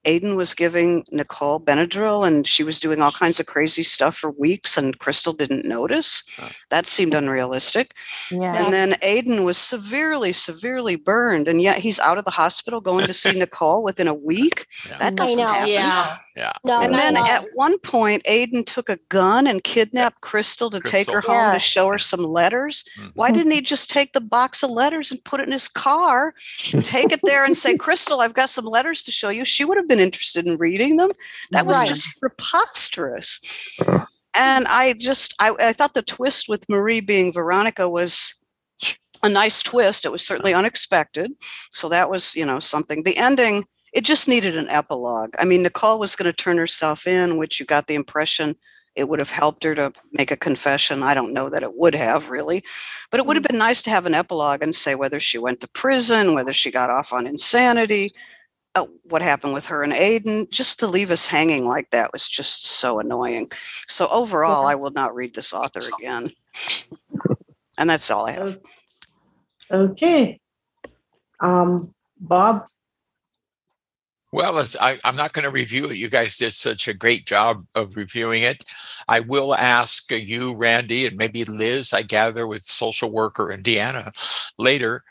[0.07, 4.31] Aiden was giving Nicole Benadryl, and she was doing all kinds of crazy stuff for
[4.31, 6.25] weeks, and Crystal didn't notice.
[6.71, 7.95] That seemed unrealistic.
[8.31, 8.65] Yeah.
[8.65, 13.07] And then Aiden was severely, severely burned, and yet he's out of the hospital going
[13.07, 14.67] to see Nicole within a week.
[14.89, 14.99] Yeah.
[14.99, 15.47] That doesn't know.
[15.47, 15.69] happen.
[15.69, 16.17] Yeah.
[16.37, 16.53] Yeah.
[16.65, 20.71] No, And not then at at one point, Aiden took a gun and kidnapped Crystal
[20.71, 21.55] to take her home Yeah.
[21.55, 22.85] to show her some letters.
[22.97, 23.11] Mhm.
[23.15, 26.35] Why didn't he just take the box of letters and put it in his car,
[26.85, 29.45] take it there and say, Crystal, I've got some letters to show you?
[29.45, 31.11] She would have been interested in reading them.
[31.51, 31.89] That was Right.
[31.89, 33.41] just preposterous.
[34.35, 38.35] And I just, I, I thought the twist with Marie being Veronica was
[39.23, 40.05] a nice twist.
[40.05, 41.33] It was certainly unexpected.
[41.73, 43.03] So that was, you know, something.
[43.03, 45.35] The ending, it just needed an epilogue.
[45.39, 48.57] I mean, Nicole was going to turn herself in, which you got the impression
[48.99, 51.05] it would have helped her to make a confession.
[51.05, 52.65] I don't know that it would have really,
[53.11, 53.51] but it would have mm.
[53.51, 56.73] been nice to have an epilogue and say whether she went to prison, whether she
[56.73, 58.09] got off on insanity,
[59.05, 60.51] what happened with her and Aiden.
[60.51, 63.51] Just to leave us hanging like that was just so annoying.
[63.89, 66.31] So overall, I will not read this author again.
[67.79, 68.59] And that's all I have.
[69.71, 70.41] Okay.
[71.41, 72.67] Um, Bob?
[74.31, 75.97] Well, it's, I, I'm not going to review it.
[75.97, 78.65] You guys did such a great job of reviewing it.
[79.09, 83.65] I will ask uh, you, Randy, and maybe Liz, I gather, with social worker and
[83.65, 84.13] Deanna
[84.59, 85.03] later,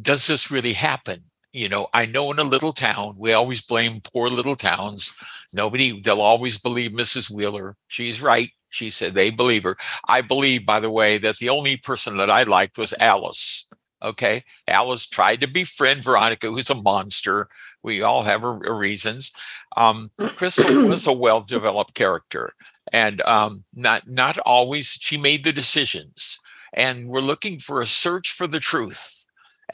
[0.00, 1.24] does this really happen?
[1.54, 5.14] You know, I know in a little town, we always blame poor little towns.
[5.52, 7.30] Nobody, they'll always believe Mrs.
[7.30, 7.76] Wheeler.
[7.86, 8.50] She's right.
[8.70, 9.76] She said they believe her.
[10.08, 13.68] I believe, by the way, that the only person that I liked was Alice.
[14.02, 14.42] Okay.
[14.66, 17.48] Alice tried to befriend Veronica, who's a monster.
[17.84, 19.32] We all have our, reasons.
[19.76, 22.52] Um, Crystal was a well-developed character,
[22.92, 26.40] and um, not not always she made the decisions.
[26.72, 29.23] And we're looking for a search for the truth.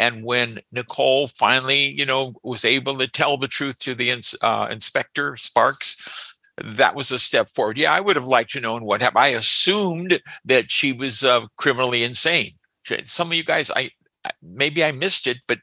[0.00, 4.34] And when Nicole finally, you know, was able to tell the truth to the ins-
[4.42, 7.78] uh, inspector Sparks, that was a step forward.
[7.78, 9.24] Yeah, I would have liked to know what happened.
[9.24, 12.52] I assumed that she was uh, criminally insane.
[13.04, 13.90] Some of you guys, I
[14.42, 15.58] maybe I missed it, but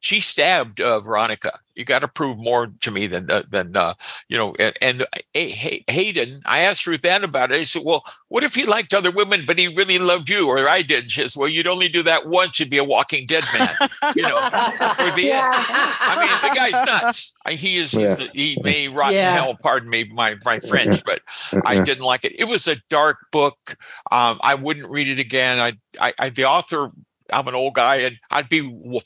[0.00, 1.52] she stabbed uh, Veronica.
[1.74, 3.94] You got to prove more to me than uh, than uh,
[4.28, 4.54] you know.
[4.58, 7.60] And, and Hay- Hay- Hayden, I asked Ruth Ann about it.
[7.60, 10.58] I said, "Well, what if he liked other women, but he really loved you, or
[10.68, 12.60] I did?" She says, "Well, you'd only do that once.
[12.60, 13.68] You'd be a Walking Dead man."
[14.16, 14.36] you know,
[15.00, 15.40] would be it.
[15.40, 17.34] I mean, the guy's nuts.
[17.46, 17.92] I, he is.
[17.92, 18.26] He's Yeah.
[18.26, 19.32] a, he may rot Yeah.
[19.32, 19.56] in hell.
[19.62, 21.22] Pardon me, my my French, but
[21.64, 22.32] I didn't like it.
[22.38, 23.76] It was a dark book.
[24.10, 25.58] Um, I wouldn't read it again.
[25.58, 26.90] I, I, I, the author.
[27.32, 28.60] I'm an old guy, and I'd be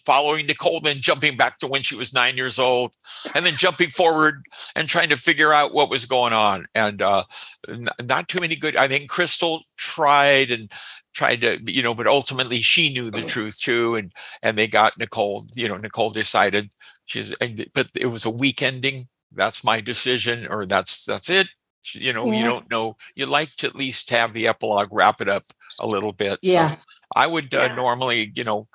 [0.05, 2.95] following Nicole, then jumping back to when she was nine years old,
[3.35, 4.43] and then jumping forward
[4.75, 6.67] and trying to figure out what was going on.
[6.75, 7.25] And uh,
[7.69, 8.77] n- not too many good.
[8.77, 10.71] I think Crystal tried and
[11.15, 14.13] tried to, you know, but ultimately she knew the truth too, and
[14.43, 15.47] and they got Nicole.
[15.55, 16.71] You know, Nicole decided
[17.07, 17.35] she's,
[17.75, 19.09] but it was a weak ending.
[19.33, 21.49] That's my decision, or that's that's it.
[21.93, 22.97] You know, you don't know.
[23.15, 26.39] You like to at least have the epilogue wrap it up a little bit.
[26.43, 26.77] So Yeah.
[27.17, 28.69] I would uh, normally, you know,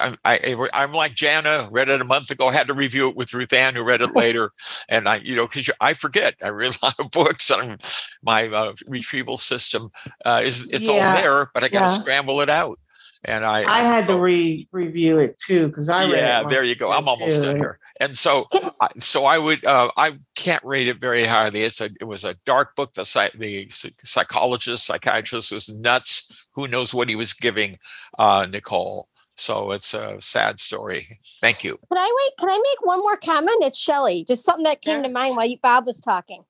[0.00, 1.68] I, I I'm like Jana.
[1.70, 2.50] Read it a month ago.
[2.50, 4.50] Had to review it with Ruth Ann, who read it later,
[4.88, 6.34] and I, you know, because I forget.
[6.42, 7.80] I read a lot of books, and
[8.22, 9.90] my uh, retrieval system
[10.24, 11.88] uh, is it's all there, but I got to Yeah.
[11.88, 12.78] scramble it out.
[13.24, 16.74] And I I had to re review it too because I read yeah, there you
[16.76, 16.92] go.
[16.92, 17.62] I'm almost done too.
[17.62, 17.78] here.
[18.00, 18.46] And so,
[18.80, 21.62] I- so I would, uh, I can't rate it very highly.
[21.64, 22.94] It's a, it was a dark book.
[22.94, 23.66] The psych, the
[24.04, 26.46] psychologist, psychiatrist was nuts.
[26.52, 27.78] Who knows what he was giving,
[28.18, 29.08] uh, Nicole.
[29.36, 31.20] So it's a sad story.
[31.40, 31.78] Thank you.
[31.92, 32.38] Can I wait?
[32.38, 33.62] Can I make one more comment?
[33.62, 34.24] It's Shelley.
[34.24, 36.42] Just something that came to mind while you, Bob was talking.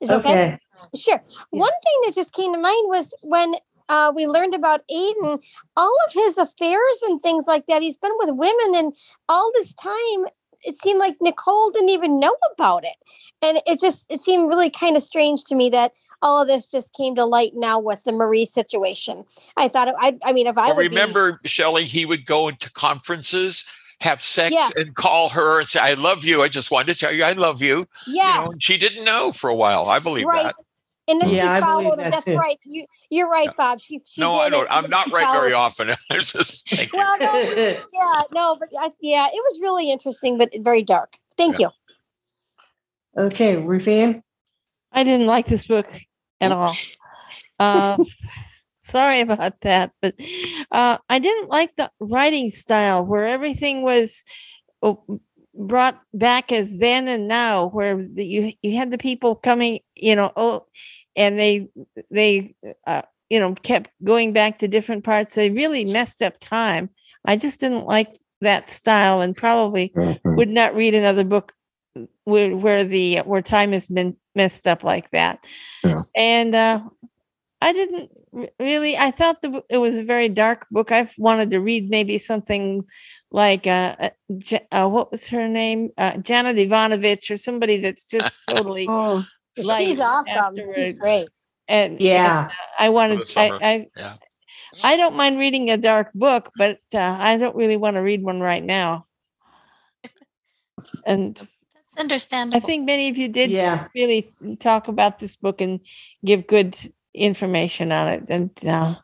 [0.00, 0.30] Is okay?
[0.30, 0.58] Okay.
[0.96, 1.22] Sure.
[1.50, 3.54] One thing that just came to mind was when
[3.90, 5.40] uh, we learned about Aiden,
[5.76, 7.82] all of his affairs and things like that.
[7.82, 8.92] He's been with women, and
[9.28, 10.26] all this time,
[10.62, 12.96] it seemed like Nicole didn't even know about it,
[13.42, 16.66] and it just it seemed really kind of strange to me that all of this
[16.66, 19.24] just came to light now with the Marie situation.
[19.56, 22.26] I thought, it, I, I mean, if I Well, would be- remember, Shelley, he would
[22.26, 23.64] go into conferences,
[24.00, 24.76] have sex, Yes.
[24.76, 27.32] and call her and say, "I love you." I just wanted to tell you, I
[27.32, 27.86] love you.
[28.06, 29.86] yes, You know, and she didn't know for a while.
[29.86, 30.44] I believe right.
[30.44, 30.56] that.
[31.08, 32.10] And then Yeah, I she believe followed that it.
[32.24, 32.58] That's right.
[32.64, 33.80] You, you're right, Bob.
[33.80, 34.68] She, she no, I don't.
[34.70, 35.90] I'm not she right very followed- often.
[36.10, 36.92] It's just thank.
[36.92, 37.38] Well, no,
[37.92, 41.16] yeah, no, but I, yeah, it was really interesting, but very dark.
[41.36, 41.70] Thank you.
[43.18, 44.22] Okay, Ruth Ann.
[44.92, 45.86] I didn't like this book
[46.40, 46.72] at all.
[47.60, 48.02] Uh,
[48.80, 50.14] sorry about that, but
[50.72, 54.24] uh, I didn't like the writing style where everything was
[54.82, 55.20] oh,
[55.60, 60.16] brought back as then and now, where the, you you had the people coming, you
[60.16, 60.66] know, oh,
[61.16, 61.68] and they
[62.10, 62.54] they
[62.86, 65.34] uh, you know kept going back to different parts.
[65.34, 66.90] They really messed up time.
[67.24, 69.92] I just didn't like that style, and probably
[70.24, 71.52] would not read another book
[72.24, 75.44] where where the where time has been messed up like that.
[75.84, 75.94] Yeah.
[76.16, 76.80] And uh,
[77.60, 78.10] I didn't
[78.58, 78.96] really.
[78.96, 80.92] I thought the, it was a very dark book.
[80.92, 82.84] I wanted to read maybe something
[83.30, 88.38] like uh, uh, uh what was her name, uh, Janet Evanovich, or somebody that's just
[88.48, 89.24] totally Oh,
[89.62, 89.86] light.
[89.86, 90.54] He's awesome.
[90.74, 90.98] He's afterward.
[90.98, 91.28] great.
[91.68, 92.48] And and, Yeah.
[92.50, 93.20] uh, I wanted.
[93.20, 93.52] the I.
[93.62, 94.16] I Yeah.
[94.84, 98.22] I don't mind reading a dark book, but uh, I don't really want to read
[98.22, 99.06] one right now.
[101.04, 102.56] And That's understandable.
[102.56, 103.88] I think many of you did Yeah.
[103.94, 104.28] really
[104.60, 105.80] talk about this book and
[106.24, 106.76] give good
[107.14, 108.24] information on it.
[108.28, 108.96] And uh,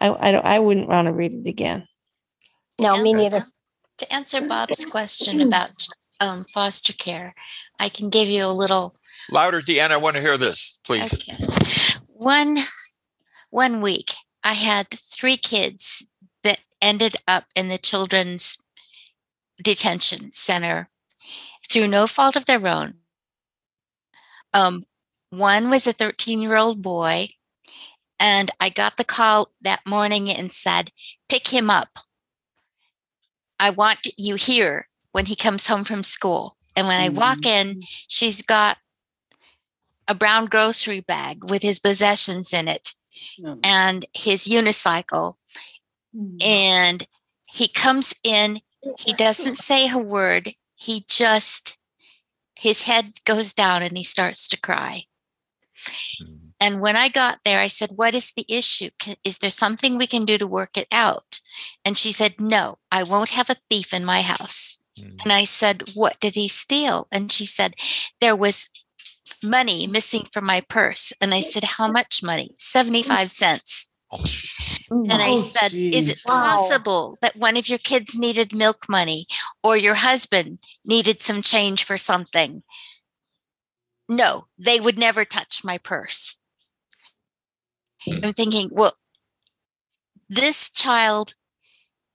[0.00, 0.44] I, I don't.
[0.44, 1.86] I wouldn't want to read it again.
[2.80, 3.40] No, me neither.
[3.98, 5.86] To answer Bob's question about
[6.20, 7.34] um, foster care,
[7.78, 8.96] I can give you a little
[9.30, 9.92] Louder, Deanna.
[9.92, 11.14] I want to hear this, please.
[11.14, 11.36] Okay.
[12.08, 12.58] One
[13.50, 16.06] one week, I had three kids
[16.42, 18.58] that ended up in the children's
[19.62, 20.88] detention center
[21.70, 22.94] through no fault of their own.
[24.52, 24.84] Um,
[25.32, 27.28] one was a 13 year old boy,
[28.20, 30.90] and I got the call that morning and said,
[31.30, 31.88] Pick him up.
[33.58, 36.56] I want you here when he comes home from school.
[36.76, 37.70] And when I walk mm-hmm.
[37.70, 38.76] in, she's got
[40.06, 42.92] a brown grocery bag with his possessions in it
[43.38, 43.58] No.
[43.64, 45.34] and his unicycle.
[46.14, 46.42] Mm.
[46.44, 47.06] And
[47.46, 48.60] he comes in,
[48.98, 50.50] he doesn't say a word.
[50.76, 51.78] He just,
[52.58, 55.04] his head goes down and he starts to cry.
[56.60, 58.90] And when I got there, I said, What is the issue?
[59.24, 61.40] Is there something we can do to work it out?
[61.84, 64.78] And she said, No, I won't have a thief in my house.
[64.98, 65.22] Mm.
[65.24, 67.08] And I said, What did he steal?
[67.10, 67.74] And she said,
[68.20, 68.68] There was
[69.42, 71.12] money missing from my purse.
[71.20, 72.54] And I said, How much money?
[72.58, 73.90] 75 cents.
[74.90, 76.24] And I Oh, said, Is it geez.
[76.26, 76.56] Wow.
[76.56, 79.26] possible that one of your kids needed milk money
[79.64, 82.62] or your husband needed some change for something?
[84.12, 86.38] No, they would never touch my purse.
[88.04, 88.18] Hmm.
[88.22, 88.92] I'm thinking, well,
[90.28, 91.34] this child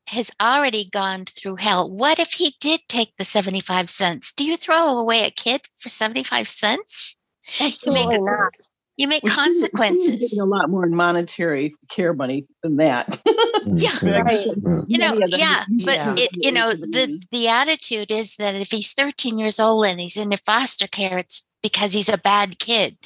[0.09, 1.91] has already gone through hell.
[1.91, 4.31] What if he did take the 75 cents?
[4.31, 7.17] Do you throw away a kid for 75 cents?
[7.59, 8.53] Absolutely not.
[8.97, 10.19] You make Well, she was- she consequences.
[10.19, 13.19] getting a lot more in monetary care money than that.
[13.67, 14.21] Mm, yeah.
[14.21, 14.37] Right.
[14.47, 14.85] Mm.
[14.87, 16.15] you know Many yeah but Yeah.
[16.17, 19.99] it you know the the the attitude is that if he's 13 years old and
[19.99, 22.97] he's in foster care it's because he's a bad kid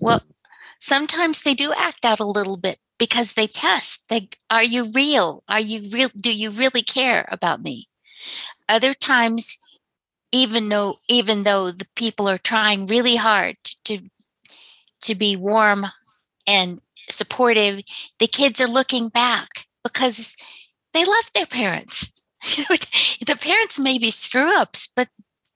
[0.00, 0.22] well
[0.80, 5.44] sometimes they do act out a little bit because they test they are you real
[5.48, 7.86] are you real do you really care about me
[8.68, 9.56] other times
[10.32, 14.00] even though even though the people are trying really hard to
[15.02, 15.86] to be warm
[16.46, 16.80] and
[17.10, 17.82] supportive
[18.18, 19.48] the kids are looking back
[19.82, 20.36] because
[20.94, 22.12] they love their parents.
[22.56, 22.76] You know,
[23.26, 25.08] the parents may be screw ups, but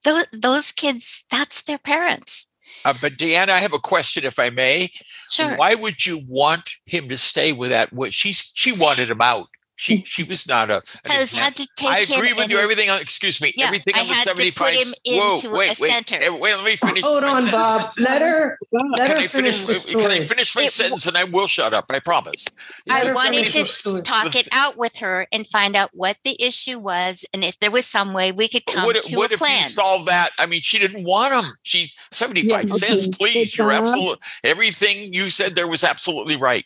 [0.02, 2.48] those, those kids, that's their parents.
[2.84, 4.90] Uh, but Deanna, I have a question, if I may.
[5.30, 5.56] Sure.
[5.56, 7.92] Why would you want him to stay with that?
[7.92, 9.46] What she's she wanted him out.
[9.76, 10.82] She she was not a.
[11.06, 11.64] Has had example.
[11.64, 12.56] to take I agree with you.
[12.56, 13.00] his- Everything on.
[13.00, 13.52] Excuse me.
[13.56, 14.74] Yeah, everything I on the had to put seventy-five.
[14.76, 15.90] him Whoa, into wait, a wait.
[15.90, 16.16] center.
[16.22, 17.02] eh, Wait, let me finish.
[17.02, 17.50] Hold on, sentence.
[17.52, 17.90] Bob.
[17.98, 19.60] Let her, let Can her I finish?
[19.60, 21.86] finish Can I finish my It- sentence and I will shut up?
[21.90, 22.46] I promise.
[22.90, 26.78] I Let wanted to talk it out with her and find out what the issue
[26.78, 29.38] was and if there was some way we could come What, to what a if
[29.40, 29.62] plan.
[29.62, 30.30] you solve that?
[30.38, 31.50] I mean, she didn't want them.
[31.62, 33.50] She seventy-five Yeah, cents, please.
[33.52, 34.18] But You're Bob- absolute.
[34.44, 36.64] Everything you said there was absolutely right.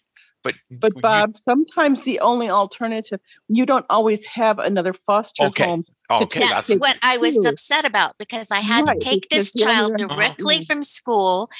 [0.70, 5.64] But But you- Bob, sometimes the only alternative, you don't always have another foster Okay.
[5.64, 5.84] home.
[6.10, 7.48] okay, That's that's what I was True.
[7.48, 10.66] upset about because I had Right, to take this child you're- directly Mhm.
[10.66, 11.50] from school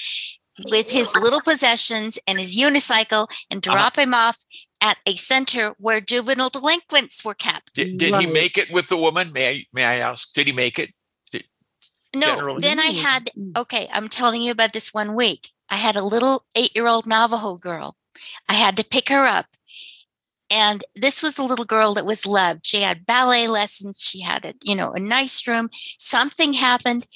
[0.71, 3.77] with his little possessions and his unicycle and Uh-huh.
[3.77, 4.39] drop him off
[4.81, 7.75] at a center where juvenile delinquents were kept.
[7.75, 9.33] Did, did he make it with the woman?
[9.33, 10.33] May I may I ask?
[10.33, 10.91] Did he make it?
[12.15, 12.61] No, generally.
[12.63, 13.03] then I Mm.
[13.03, 15.51] had, okay, I'm telling you about this one week.
[15.69, 17.97] I had a little eight year old Navajo girl.
[18.49, 19.47] I had to pick her up.
[20.51, 22.67] And this was a little girl that was loved.
[22.67, 24.01] She had ballet lessons.
[24.01, 25.71] She had a, you know, a nice room.
[25.99, 27.07] Something happened.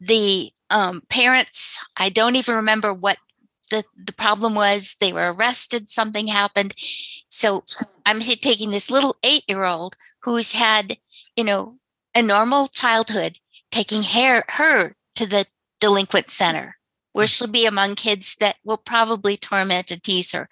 [0.00, 3.18] The um, parents, I don't even remember what
[3.70, 4.96] the, the problem was.
[4.98, 5.90] They were arrested.
[5.90, 6.72] Something happened.
[7.28, 7.64] So
[8.06, 10.96] I'm taking this little eight year old who's had,
[11.36, 11.76] you know,
[12.14, 13.38] a normal childhood
[13.70, 15.44] taking her, her to the
[15.80, 16.76] delinquent center
[17.16, 20.50] where she'll be among kids that will probably torment and tease her.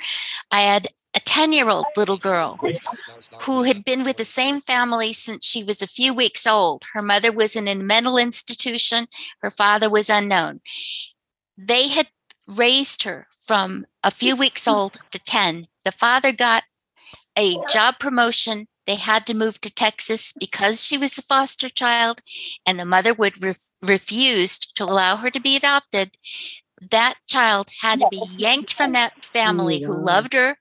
[0.50, 2.59] I had a 10 year old little girl
[3.42, 6.85] who had been with the same family since she was a few weeks old.
[6.94, 9.09] Her mother was in a mental institution,
[9.42, 10.62] her father was unknown.
[11.59, 12.09] They had
[12.48, 15.66] raised her from a few weeks old to 10.
[15.85, 16.64] The father got
[17.37, 18.68] a job promotion.
[18.87, 22.20] They had to move to Texas because she was a foster child,
[22.66, 26.16] and the mother would ref- refused to allow her to be adopted.
[26.90, 30.59] That child had to be yanked from that family who loved her,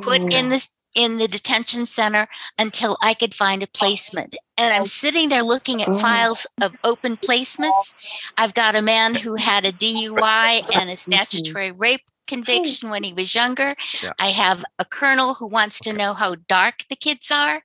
[0.00, 4.36] put in this in the detention center until I could find a placement.
[4.56, 7.94] And I'm sitting there looking at files of open placements.
[8.38, 13.12] I've got a man who had a DUI and a statutory rape conviction when he
[13.12, 13.74] was younger.
[14.02, 14.10] Yeah.
[14.20, 17.62] I have a colonel who wants to know how dark the kids are.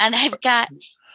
[0.00, 0.68] And I've got,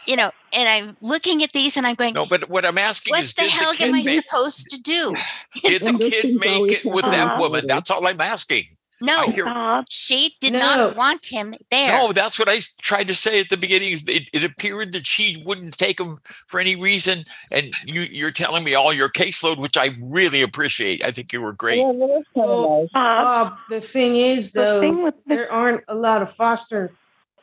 [0.06, 2.26] you know, and I'm looking at these and I'm going, no.
[2.26, 4.70] But what I'm asking what is, what the did hell the am I make, supposed
[4.70, 5.14] to do?
[5.62, 7.66] did the kid make it with that woman?
[7.68, 8.64] That's all I'm asking.
[9.02, 10.60] No, hear- she did No.
[10.60, 11.98] not want him there.
[11.98, 13.94] No, that's what I tried to say at the beginning.
[14.08, 18.64] It, it appeared that she wouldn't take him for any reason, and you, you're telling
[18.64, 21.04] me all your caseload, which I really appreciate.
[21.04, 21.86] I think you were great.
[21.86, 26.22] Well, Bob, Bob, the thing is, the though, thing with the there aren't a lot
[26.22, 26.92] of foster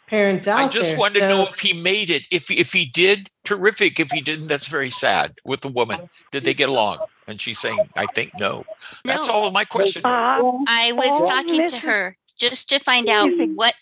[0.09, 0.66] parents out there.
[0.66, 0.99] I just there.
[0.99, 2.27] wanted to know if he made it.
[2.31, 3.99] If if he did, terrific.
[3.99, 5.35] If he didn't, that's very sad.
[5.45, 6.99] With the woman, did they get along?
[7.26, 8.64] And she's saying, "I think no."
[9.04, 9.34] That's No.
[9.34, 10.00] all of my question.
[10.00, 10.04] is.
[10.04, 13.74] I was Oh, talking to her just to find out what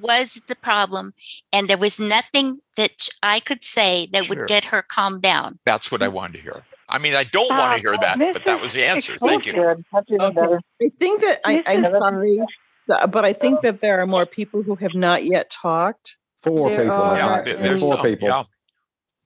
[0.00, 1.14] was the problem,
[1.52, 4.36] and there was nothing that I could say that Sure.
[4.40, 5.58] would get her calmed down.
[5.64, 6.64] That's what I wanted to hear.
[6.88, 9.16] I mean, I don't want to hear that, but that was the answer.
[9.16, 9.52] Thank you.
[9.54, 10.58] Okay.
[10.82, 12.40] I think that I, I'm sorry,
[12.86, 16.16] but I think that there are more people who have not yet talked.
[16.36, 16.96] Four There people.
[16.96, 18.28] are- Yeah, not- there- there's four some, people.
[18.28, 18.42] yeah.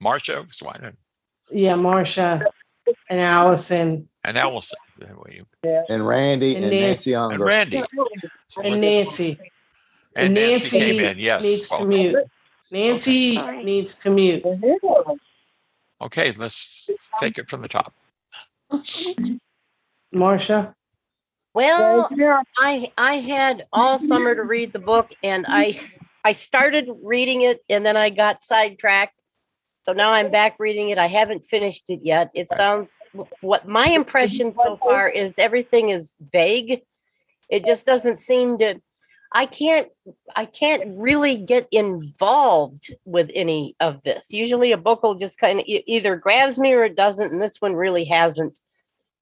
[0.03, 0.95] Marsha, Swine,
[1.49, 2.45] Yeah, Marsha
[3.09, 4.79] and Allison and Allison,
[5.89, 7.11] And Randy And and, Nancy.
[7.11, 7.83] Nancy and Randy.
[8.47, 9.39] So and Nancy.
[10.15, 11.17] and Nancy came in.
[11.17, 11.69] needs Yes.
[11.69, 12.15] to mute.
[12.71, 13.63] Nancy Sorry.
[13.63, 14.43] needs to mute.
[16.01, 17.93] Okay, let's take it from the top.
[20.13, 20.73] Marsha?
[21.53, 22.09] Well,
[22.59, 25.79] I I had all summer to read the book and I
[26.23, 29.21] I started reading it and then I got sidetracked.
[29.85, 30.97] So now I'm back reading it.
[30.97, 32.31] I haven't finished it yet.
[32.33, 32.97] It sounds
[33.41, 36.81] what my impression so far is everything is vague.
[37.51, 38.81] It just doesn't seem to
[39.31, 39.89] I can't
[40.35, 44.31] I can't really get involved with any of this.
[44.31, 47.61] Usually a book will just kind of either grabs me or it doesn't and this
[47.61, 48.57] one really hasn't.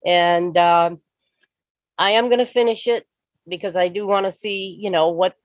[0.05, 1.01] And um
[1.97, 3.05] I am going to finish it
[3.49, 5.35] because I do want to see, you know, what.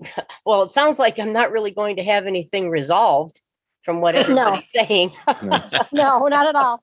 [0.44, 3.40] Well, it sounds like I'm not really going to have anything resolved
[3.84, 5.12] from what everybody's saying.
[5.92, 6.82] No, not at all.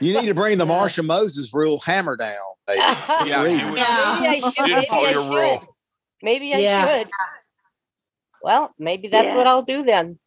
[0.00, 2.32] You need to bring the Marsha Moses rule hammer down.
[2.66, 2.80] baby.
[2.80, 3.70] Yeah, Read you it.
[3.70, 4.18] would- Yeah.
[4.22, 4.66] Maybe I should.
[4.66, 5.34] Maybe follow I your should.
[5.34, 5.76] rule.
[6.22, 6.98] Maybe I Yeah.
[6.98, 7.10] should.
[8.42, 9.36] Well, maybe that's Yeah.
[9.36, 10.18] what I'll do then.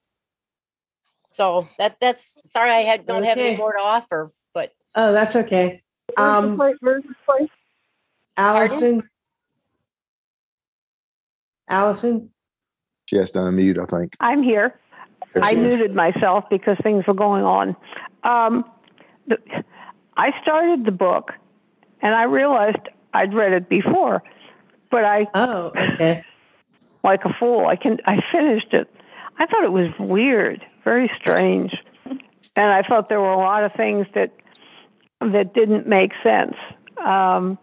[1.29, 5.35] So that that's sorry I had don't have any more to offer, but Oh, that's
[5.35, 5.81] okay.
[6.17, 6.59] Um,
[8.37, 9.07] Allison?
[11.69, 12.31] Allison?
[13.05, 14.15] She has to unmute, I think.
[14.19, 14.79] I'm here.
[15.33, 17.75] There I muted myself because things were going on.
[18.23, 18.65] Um,
[19.27, 19.37] the,
[20.17, 21.31] I started the book
[22.01, 22.79] and I realized
[23.13, 24.23] I'd read it before,
[24.91, 26.23] but I Oh, okay.
[27.03, 27.67] like a fool.
[27.67, 28.89] I can I finished it.
[29.37, 31.73] I thought it was weird, very strange,
[32.05, 32.19] and
[32.57, 34.31] I thought there were a lot of things that
[35.21, 36.55] that didn't make sense.
[36.97, 37.57] Um,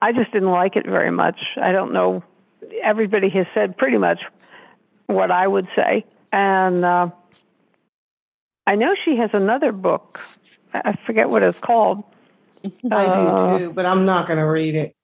[0.00, 1.38] I just didn't like it very much.
[1.60, 2.22] I don't know.
[2.82, 4.20] Everybody has said pretty much
[5.08, 7.08] what I would say, and uh,
[8.66, 10.20] I know she has another book.
[10.72, 12.04] I forget what it's called.
[12.64, 14.94] I Uh, do too, but I'm not going to read it.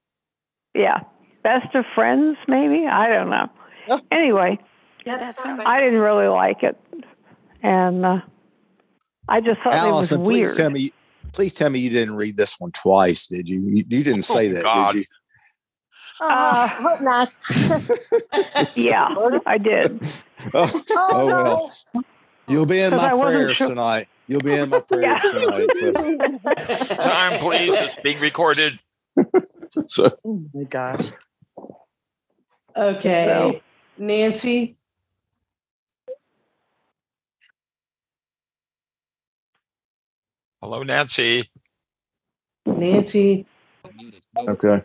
[0.74, 1.00] Yeah,
[1.42, 2.86] best of friends, maybe.
[2.86, 4.00] I don't know.
[4.12, 4.58] Anyway,
[5.06, 6.78] I didn't really like it,
[7.62, 8.20] and uh,
[9.28, 10.46] I just thought Allison, it was weird.
[10.48, 10.92] please tell me.
[11.32, 13.60] Please tell me you didn't read this one twice, did you?
[13.60, 14.92] You, you didn't say that, God.
[14.92, 15.06] did you?
[16.20, 17.02] Oh, I hope ah.
[17.02, 18.76] not.
[18.76, 19.14] yeah,
[19.46, 20.00] I did.
[20.52, 21.70] Oh, Oh, oh, no.
[21.94, 22.04] well.
[22.48, 24.08] You'll be in my prayers sure- tonight.
[24.26, 25.68] You'll be in my prayers tonight.
[25.74, 25.92] So,
[27.00, 27.70] Time, please.
[27.70, 28.78] It's being recorded.
[29.86, 31.06] so Oh my gosh.
[32.76, 33.62] Okay.
[33.96, 34.76] Nancy,
[40.60, 41.50] Hello, Nancy.
[42.66, 43.46] Nancy,
[44.36, 44.82] okay.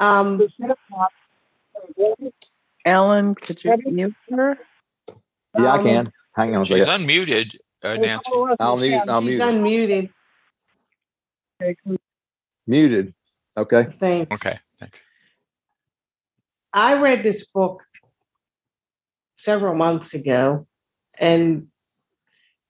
[0.00, 0.40] Um,
[2.84, 4.58] Alan, could you mute her?
[5.56, 6.12] Yeah, I Um, can.
[6.36, 8.30] Hang on She's unmuted, uh, Nancy.
[8.58, 9.02] I'll mute.
[9.08, 9.40] I'll she's mute.
[9.42, 10.10] unmuted.
[12.66, 13.14] Muted.
[13.56, 13.88] Okay.
[13.98, 14.34] Thanks.
[14.34, 14.58] Okay.
[14.78, 14.98] thanks.
[16.72, 17.82] I read this book
[19.36, 20.66] several months ago,
[21.18, 21.66] and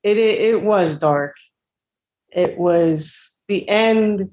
[0.03, 1.37] it it, it was dark.
[2.31, 4.31] It was the end.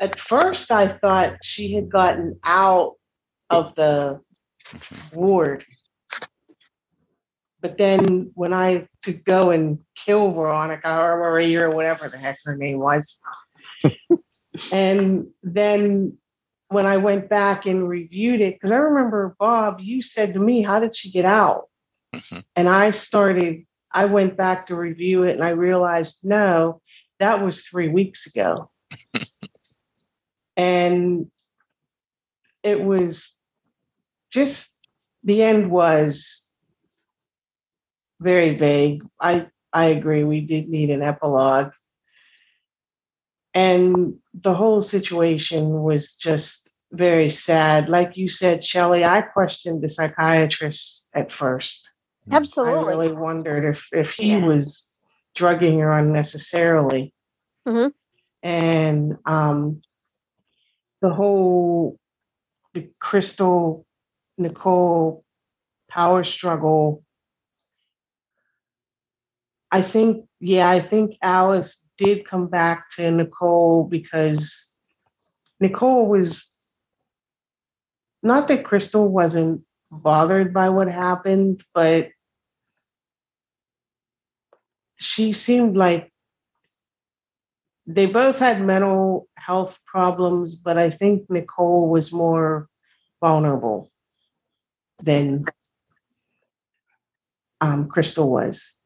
[0.00, 2.94] At first, I thought she had gotten out
[3.50, 4.20] of the
[5.12, 5.66] ward,
[7.60, 12.38] but then when I to go and kill Veronica or Marie or whatever the heck
[12.46, 13.20] her name was,
[14.72, 16.16] and then
[16.68, 20.62] when I went back and reviewed it, because I remember Bob, you said to me,
[20.62, 21.68] How did she get out?
[22.14, 22.42] Mhm.
[22.56, 26.80] And I started, I went back to review it and I realized, no,
[27.18, 28.70] that was three weeks ago.
[30.56, 31.30] and
[32.62, 33.42] it was
[34.30, 34.86] just
[35.24, 36.54] the end was
[38.20, 39.02] very vague.
[39.20, 41.72] I I agree we did need an epilogue.
[43.54, 47.88] And the whole situation was just very sad.
[47.88, 51.92] Like you said, Shelley, I questioned the psychiatrist at first.
[52.30, 52.80] Absolutely.
[52.80, 54.46] I really wondered if if he Yeah.
[54.46, 54.98] was
[55.34, 57.12] drugging her unnecessarily.
[57.66, 57.92] Mhm.
[58.42, 59.82] And um,
[61.00, 61.98] the whole
[62.74, 63.84] the Crystal
[64.38, 65.22] Nicole
[65.88, 67.04] power struggle.
[69.72, 74.78] I think, yeah, I think Alice did come back to Nicole because
[75.60, 76.56] Nicole was
[78.22, 82.10] not that Crystal wasn't bothered by what happened, but
[84.96, 86.09] she seemed like
[87.94, 92.68] they both had mental health problems, but I think Nicole was more
[93.20, 93.88] vulnerable
[95.02, 95.44] than
[97.60, 98.80] um, Crystal was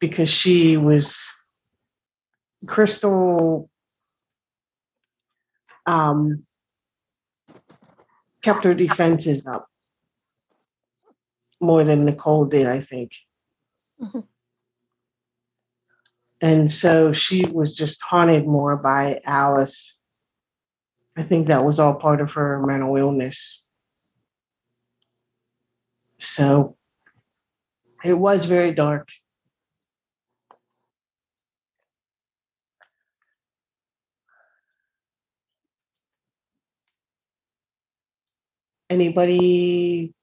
[0.00, 1.18] because she was
[2.66, 3.68] Crystal
[5.86, 6.44] um,
[8.42, 9.66] kept her defenses up
[11.60, 13.12] more than Nicole did, I think.
[14.00, 14.24] Mhm.
[16.40, 20.02] And so she was just haunted more by Alice.
[21.16, 23.66] I think that was all part of her mental illness.
[26.18, 26.76] So
[28.04, 29.08] it was very dark.
[38.88, 40.14] Anybody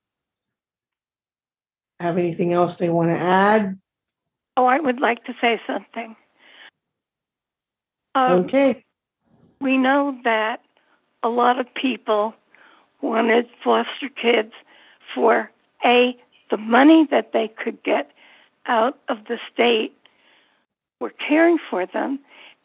[2.00, 3.80] have anything else they want to add?
[4.56, 6.16] Oh, I would like to say something.
[8.16, 8.84] Um, Okay.
[9.62, 10.62] we know that
[11.24, 12.36] a lot of people
[13.02, 14.54] wanted foster kids
[15.16, 15.50] for
[15.86, 16.16] A,
[16.52, 18.12] the money that they could get
[18.66, 19.96] out of the state
[21.00, 22.20] for caring for them,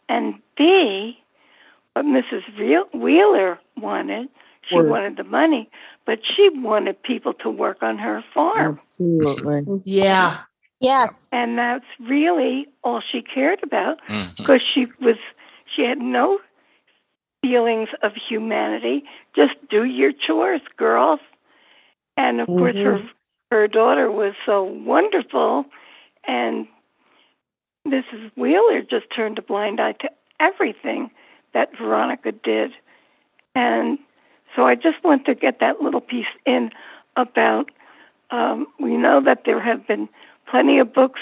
[0.08, 1.18] and B,
[1.94, 2.44] what Mrs.
[2.94, 4.28] Wheeler wanted.
[4.68, 4.90] She Work.
[4.90, 5.70] wanted the money,
[6.04, 8.78] but she wanted people to work on her farm.
[8.78, 9.80] Absolutely.
[9.84, 10.42] Yeah.
[10.80, 11.30] Yes.
[11.32, 13.98] And that's really all she cared about
[14.36, 15.16] because she was
[15.74, 16.38] she had no
[17.42, 19.04] feelings of humanity.
[19.34, 21.20] Just do your chores, girls.
[22.16, 23.02] And of course her
[23.50, 25.64] her daughter was so wonderful
[26.26, 26.68] and
[27.86, 28.30] Mrs.
[28.36, 31.10] Wheeler just turned a blind eye to everything
[31.54, 32.72] that Veronica did.
[33.54, 33.98] And
[34.54, 36.70] So I just want to get that little piece in
[37.16, 37.70] about.
[38.30, 40.08] Um, we know that there have been
[40.50, 41.20] plenty of books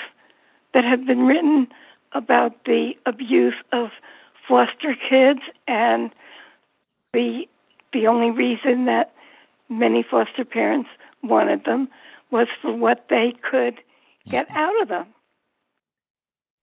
[0.74, 1.68] that have been written
[2.12, 3.90] about the abuse of
[4.48, 6.10] foster kids, and
[7.12, 7.46] the
[7.92, 9.12] the only reason that
[9.68, 10.88] many foster parents
[11.22, 11.88] wanted them
[12.30, 13.74] was for what they could
[14.28, 14.56] get mm-hmm.
[14.58, 15.06] out of them.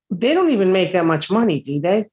[0.09, 2.05] They don't even make that much money, do they?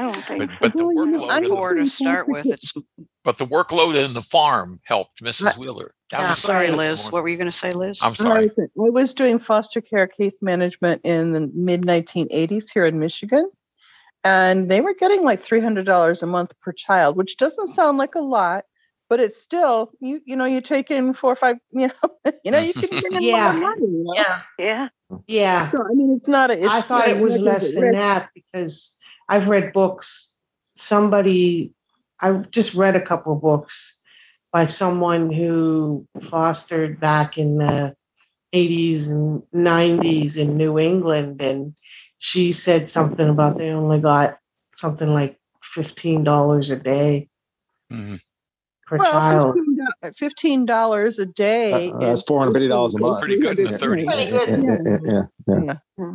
[0.00, 0.56] I don't think But, so.
[0.60, 2.46] but the Well, you know, workload, in the- to start with.
[2.54, 2.72] It's
[3.22, 5.58] but the workload in the farm helped Mrs.
[5.58, 5.92] Wheeler.
[6.10, 7.04] That yeah, was sorry, Liz.
[7.04, 8.00] more- What were you going to say, Liz?
[8.02, 8.50] I'm sorry.
[8.58, 13.50] I was doing foster care case management in the mid 1980s here in Michigan.
[14.24, 18.20] And they were getting like $300 a month per child, which doesn't sound like a
[18.20, 18.64] lot,
[19.08, 22.50] but it's still, you you know, you take in four or five, you know, you
[22.50, 23.52] know, you can bring in Yeah.
[23.52, 23.82] more money.
[23.82, 24.14] You know?
[24.16, 24.40] Yeah.
[24.58, 24.88] Yeah.
[25.26, 25.70] Yeah.
[25.70, 28.98] So, I mean, it's not a, it's I thought it was less than that because
[29.30, 30.36] I've read books.
[30.76, 31.72] Somebody,
[32.20, 34.02] I just read a couple of books
[34.52, 37.94] by someone who fostered back in the
[38.52, 41.40] 80s and 90s in New England.
[41.40, 41.74] And
[42.18, 44.36] she said something about they only got
[44.76, 45.38] something like
[45.76, 47.28] $15 a day
[47.92, 48.18] Mhm.
[48.86, 49.54] per Well, child.
[49.54, 51.92] $15 $15 a day.
[51.92, 53.20] Uh, that's is- $450 a month.
[53.20, 53.76] Pretty good in the Yeah.
[53.78, 54.06] 30s.
[54.06, 54.48] Pretty good.
[54.48, 56.14] Yeah, yeah, yeah.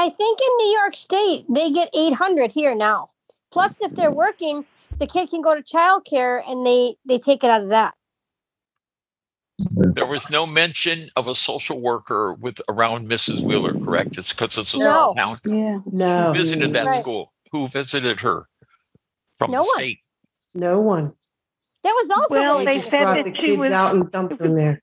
[0.00, 3.10] I think in New York State they get 800 here now.
[3.50, 4.16] Plus, if they're mm-hmm.
[4.16, 4.64] working,
[4.98, 7.92] the kid can go to childcare and they they take it out of that.
[9.58, 13.42] There was no mention of a social worker with around Mrs.
[13.42, 14.16] Wheeler, correct?
[14.16, 14.84] It's because it's a No.
[14.84, 15.40] small town.
[15.44, 15.80] Yeah.
[15.92, 16.28] no.
[16.28, 16.94] Who visited that Right.
[17.02, 17.34] school?
[17.52, 18.48] Who visited her
[19.36, 19.78] from No the one.
[19.78, 19.98] state?
[20.54, 21.12] no one.
[21.84, 23.94] That was also Well, really they Just said brought that the she kids was- out
[23.94, 24.82] and dumped them there.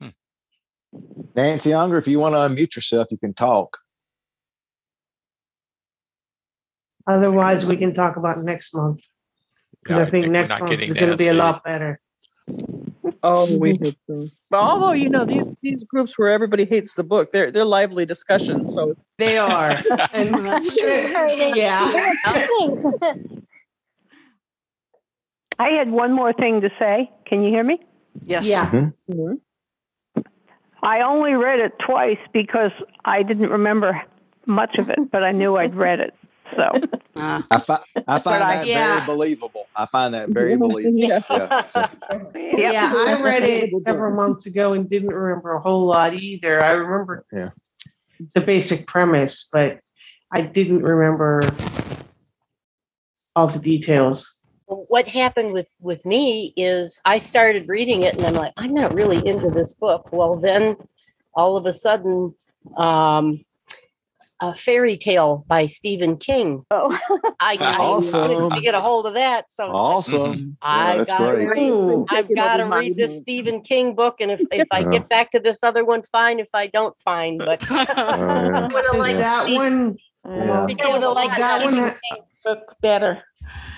[0.00, 0.08] Hmm.
[1.34, 3.78] Nancy Unger, if you want to unmute yourself, you can talk.
[7.06, 9.02] Otherwise, we can talk about next month.
[9.82, 12.00] Because Yeah, I think we're next month is going to be a lot better.
[13.24, 13.84] Oh, we mm-hmm.
[13.84, 14.28] hope so.
[14.50, 18.04] But although you know these these groups where everybody hates the book, they're they're lively
[18.04, 18.72] discussions.
[18.72, 19.70] So They are.
[20.12, 20.90] And That's true.
[21.54, 22.12] Yeah.
[25.58, 27.10] I had one more thing to say.
[27.26, 27.78] Can you hear me?
[28.24, 28.46] Yes.
[28.46, 28.70] Yeah.
[28.70, 29.12] Mm-hmm.
[29.12, 30.22] Mm-hmm.
[30.82, 32.72] I only read it twice because
[33.04, 34.02] I didn't remember
[34.46, 36.12] much of it, but I knew I'd read it.
[36.56, 36.80] So
[37.16, 38.94] Uh, I, fi- I find I- that Yeah.
[38.96, 39.66] very believable.
[39.76, 40.96] I find that very believable.
[40.98, 41.20] Yeah.
[41.30, 41.86] Yeah, so-
[42.34, 46.62] Yeah, I read it several months ago and didn't remember a whole lot either.
[46.62, 47.50] I remember Yeah.
[48.34, 49.80] the basic premise, but
[50.32, 51.42] I didn't remember
[53.36, 54.40] all the details.
[54.66, 58.94] what happened with with me is I started reading it and I'm like, I'm not
[58.94, 60.10] really into this book.
[60.12, 60.76] Well, then
[61.34, 62.34] all of a sudden,
[62.76, 63.44] um,
[64.42, 66.64] a fairy tale by Stephen King.
[66.70, 66.98] Oh,
[67.40, 68.26] I, I Awesome.
[68.28, 70.58] couldn't get a hold of that, so Awesome.
[70.60, 71.70] I yeah, that's gotta great.
[71.70, 75.30] Read, I've got to read this Stephen King book, and if if I get back
[75.30, 76.40] to this other one, fine.
[76.40, 77.38] If I don't, fine.
[77.38, 80.60] But Uh, Would have liked that Steve- one, yeah.
[80.62, 83.22] I would have liked that one, King book better.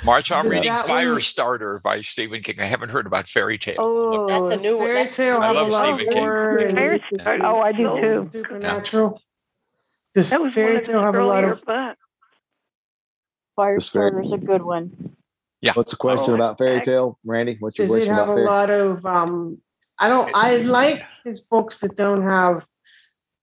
[0.04, 2.56] March, I'm Is reading that one- Firestarter by Stephen King.
[2.60, 3.76] I haven't heard about Fairy Tale.
[3.78, 4.86] oh, that's a new one.
[4.86, 6.22] Fairy That's- tale I have a love Stephen King.
[6.22, 8.30] horror and Firestarter Oh, I do too.
[8.32, 9.20] so- supernatural.
[10.14, 11.98] Does That was one fairy of tale have a lot earlier of books.
[13.58, 15.16] Firestarter's a good one.
[15.60, 15.72] Yeah.
[15.74, 17.56] What's the question Oh, about fairy tale, Randy?
[17.60, 19.58] What's your Does it question have about a lot of um
[19.98, 22.66] I don't I like his books that don't have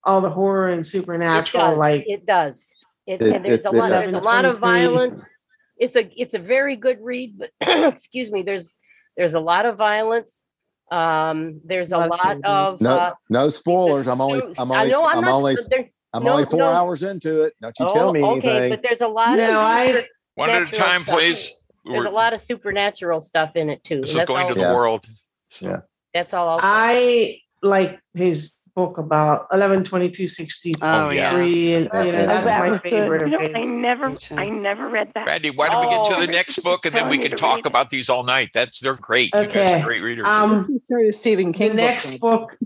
[0.03, 1.77] all the horror and it supernatural does.
[1.77, 2.71] like it does.
[3.07, 3.89] It, It- and there's a it's- it lot.
[3.89, 4.01] does.
[4.11, 5.29] There's a lot of violence.
[5.77, 7.49] It's a it's a very good read, but
[7.93, 8.43] excuse me.
[8.43, 8.75] There's
[9.17, 10.45] there's a lot of violence.
[10.91, 12.41] Um, there's a Lot of lot things.
[12.45, 14.07] of No, uh, no spoilers.
[14.07, 14.41] I'm only.
[14.57, 15.31] I'm I know I'm, I'm not.
[15.33, 16.65] only, there- I'm no, only four no.
[16.65, 17.53] hours into it.
[17.61, 18.69] Don't you oh, tell me okay, anything.
[18.69, 21.63] but there's a lot No, of I- One at a time, please.
[21.85, 24.01] There's We're- a lot of supernatural stuff in it too.
[24.01, 24.73] This and is going to the Yeah.
[24.73, 25.05] world.
[25.49, 25.77] So, Yeah.
[26.13, 26.49] That's all.
[26.49, 26.59] I'll.
[26.61, 31.35] I like his book about 11 22 63 Oh, yeah.
[31.37, 32.25] and you know Yeah.
[32.25, 33.39] that's my favorite You know.
[33.53, 35.25] I never, I never read that.
[35.27, 36.25] Randy, why don't we get to Oh.
[36.25, 38.51] the next book and then we can talk about these all night?
[38.53, 39.33] That's they're great.
[39.35, 40.25] You guys are great readers.
[40.27, 42.19] Um Start a Stephen King the next then.
[42.19, 42.57] book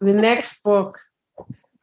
[0.00, 0.92] the next book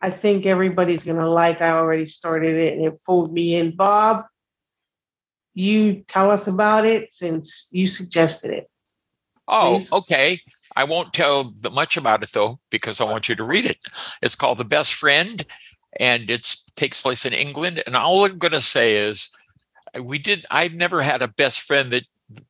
[0.01, 1.61] I think everybody's gonna like.
[1.61, 3.75] I already started it and it pulled me in.
[3.75, 4.25] Bob,
[5.53, 8.69] you tell us about it since you suggested it.
[9.47, 9.91] Oh, please.
[9.91, 10.39] okay.
[10.75, 13.79] I won't tell much about it though, because I want you to read it.
[14.21, 15.43] It's called The Best Friend,
[15.99, 17.83] and it takes place in England.
[17.85, 19.31] And all I'm going to say is,
[19.99, 20.45] we did.
[20.51, 22.03] I've never had a best friend that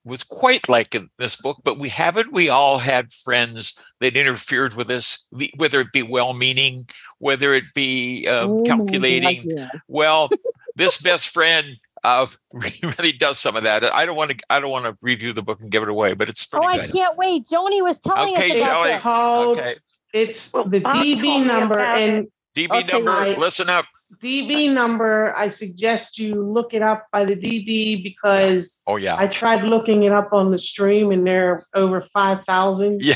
[0.03, 2.33] was quite like in this book, but we haven't.
[2.33, 5.27] We all had friends that interfered with us,
[5.57, 6.87] whether it be well-meaning,
[7.19, 9.49] whether it be um, Oh my God, calculating.
[9.57, 9.69] yeah.
[9.87, 10.29] Well,
[10.75, 13.83] this best friend uh, really does some of that.
[13.83, 14.37] I don't want to.
[14.49, 16.81] I don't want to review the book and give it away, but it's Oh, pretty
[16.83, 17.45] I can't wait.
[17.45, 18.91] Joni was telling Okay, us about Shelley.
[18.91, 19.01] this.
[19.01, 19.75] Called, Okay,
[20.13, 23.11] it's Well, the Bob DB number and DB Okay, number.
[23.11, 23.85] I- Listen up.
[24.17, 29.15] DB number, I suggest you look it up by the DB because Oh yeah.
[29.17, 33.15] I tried looking it up on the stream and there are over five thousand Yeah.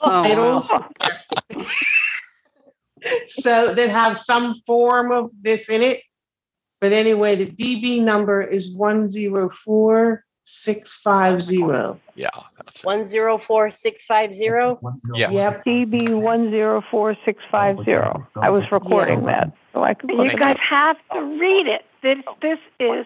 [0.00, 0.70] Oh, titles.
[3.28, 6.00] So that have some form of this in it.
[6.80, 12.00] But anyway, the DB number is one zero four six five zero.
[12.14, 12.30] Yeah.
[12.58, 12.86] That's it.
[12.86, 14.80] One zero four six five zero.
[15.14, 15.32] Yes.
[15.32, 15.64] Yep.
[15.64, 18.26] DB one zero four six five zero.
[18.36, 20.60] I was recording that, so I could You guys it.
[20.70, 21.84] have to read it.
[22.02, 23.04] This this is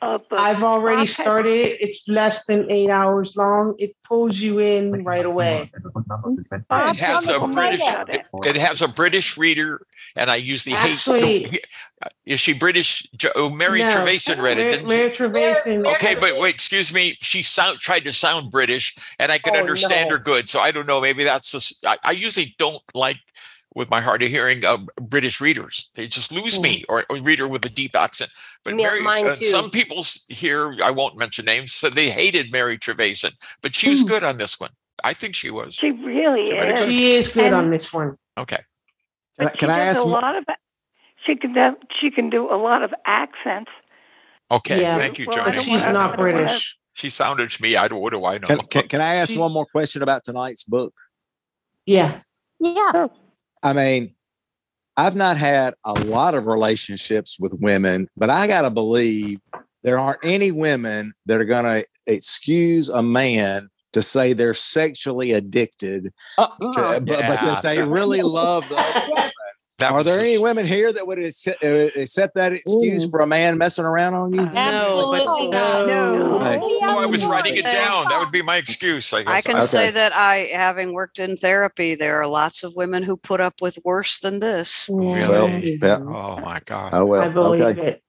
[0.00, 0.38] a book.
[0.38, 1.10] I've already Okay.
[1.10, 1.78] started it.
[1.80, 3.74] It's less than eight hours long.
[3.80, 5.72] It pulls you in right away.
[5.74, 7.80] It has a I'm British.
[7.80, 8.14] excited.
[8.14, 9.84] It, it has a British reader,
[10.14, 10.92] and I usually hate.
[10.98, 11.60] Actually-
[12.02, 13.08] uh, is she British?
[13.34, 13.88] Oh, Mary No.
[13.88, 14.96] Trevathan read it, didn't she?
[14.96, 15.86] Mary Trevathan.
[15.94, 17.16] Okay, but wait, excuse me.
[17.22, 20.16] She sound tried to sound British, and I could Oh, understand no.
[20.16, 20.48] her good.
[20.48, 21.00] So I don't know.
[21.00, 21.84] Maybe that's just.
[21.84, 23.18] I, I usually don't like,
[23.74, 25.90] with my hard of hearing, uh, British readers.
[25.94, 28.30] They just lose me, or a reader with a deep accent.
[28.64, 32.52] But Yeah, Mary, mine uh, some people here, I won't mention names, said they hated
[32.52, 34.70] Mary Trevathan, but she was good on this one.
[35.02, 35.74] I think she was.
[35.74, 36.80] She really She read it is.
[36.80, 36.88] good.
[36.88, 38.16] She is good And- on this one.
[38.38, 38.58] Okay.
[39.38, 40.00] Can I, can she I ask?
[40.00, 40.44] a lot of
[41.26, 43.70] she can do, she can do a lot of accents.
[44.50, 44.82] Okay.
[44.82, 44.98] Yeah.
[44.98, 46.76] Thank you, Well, I But don't she's not I don't wanna- British.
[46.94, 47.74] She sounded to me.
[47.74, 48.00] I don't.
[48.00, 48.46] What do I know?
[48.46, 50.94] Can, can, can I ask She- one more question about tonight's book?
[51.86, 52.20] Yeah.
[52.60, 53.08] Yeah.
[53.64, 54.14] I mean,
[54.96, 59.40] I've not had a lot of relationships with women, but I got to believe
[59.82, 65.32] there aren't any women that are going to excuse a man to say they're sexually
[65.32, 67.44] addicted, uh, to, uh, but, but Yeah.
[67.44, 69.30] that they really love the.
[69.78, 71.68] That Are there the- any women here that would accept, uh,
[72.36, 74.42] that excuse for a man messing around on you?
[74.42, 75.86] Absolutely not.
[75.88, 76.38] No.
[76.38, 76.58] Hey.
[76.58, 78.04] We Oh, I was writing it down.
[78.08, 79.12] That would be my excuse.
[79.12, 79.28] I guess.
[79.28, 79.66] I can Okay.
[79.66, 83.54] say that I, having worked in therapy, there are lots of women who put up
[83.60, 84.88] with worse than this.
[84.88, 85.78] Well, Really?
[85.82, 85.98] yeah.
[86.08, 86.94] Oh my God.
[86.94, 87.22] Oh well.
[87.22, 87.88] I believe okay.
[87.88, 88.02] it.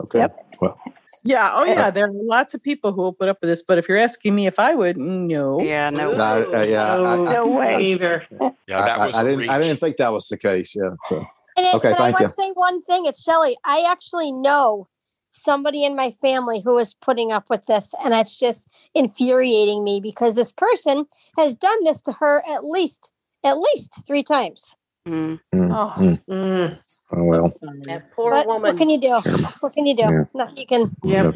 [0.00, 0.18] Okay.
[0.20, 0.46] Yep.
[0.62, 0.78] Well,
[1.26, 1.52] Yeah.
[1.54, 1.90] Oh, yeah.
[1.90, 3.62] There are lots of people who will put up with this.
[3.62, 5.60] But if you're asking me if I would, no.
[5.60, 6.12] Yeah, no.
[6.12, 6.96] no, uh, yeah.
[6.96, 7.80] I- I- No way.
[7.82, 8.24] Either.
[8.30, 9.48] Yeah, that I, was I a didn't.
[9.50, 10.74] I didn't think that was the case.
[10.74, 10.90] Yeah.
[11.04, 11.18] So
[11.56, 13.06] And it, Okay, but I thank want to say one thing.
[13.06, 13.56] It's Shelley.
[13.64, 14.88] I actually know
[15.30, 20.00] somebody in my family who is putting up with this, and it's just infuriating me
[20.00, 21.06] because this person
[21.36, 23.10] has done this to her at least
[23.44, 24.74] at least three times.
[25.06, 25.40] Mm.
[25.54, 25.94] mm, Oh.
[25.98, 26.24] mm.
[26.28, 26.78] Mm,
[27.12, 27.54] oh well.
[27.86, 28.70] That poor But woman.
[28.72, 29.18] what can you do?
[29.20, 29.48] Terrible.
[29.60, 30.02] What can you do?
[30.02, 30.24] Yeah.
[30.34, 30.96] No, you can.
[31.04, 31.34] yep.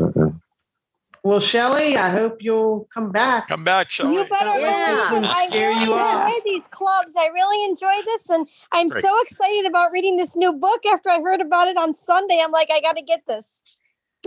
[1.23, 3.49] Well, Shelley, I hope you'll come back.
[3.49, 4.17] Come back, Shelley.
[4.17, 5.11] You better Yeah.
[5.11, 5.31] believe.
[5.31, 6.33] I Scare really you off.
[6.33, 7.15] enjoy these clubs.
[7.19, 9.03] I really enjoy this, and I'm Great.
[9.05, 10.87] so excited about reading this new book.
[10.87, 13.63] After I heard about it on Sunday, I'm like, I got to get this.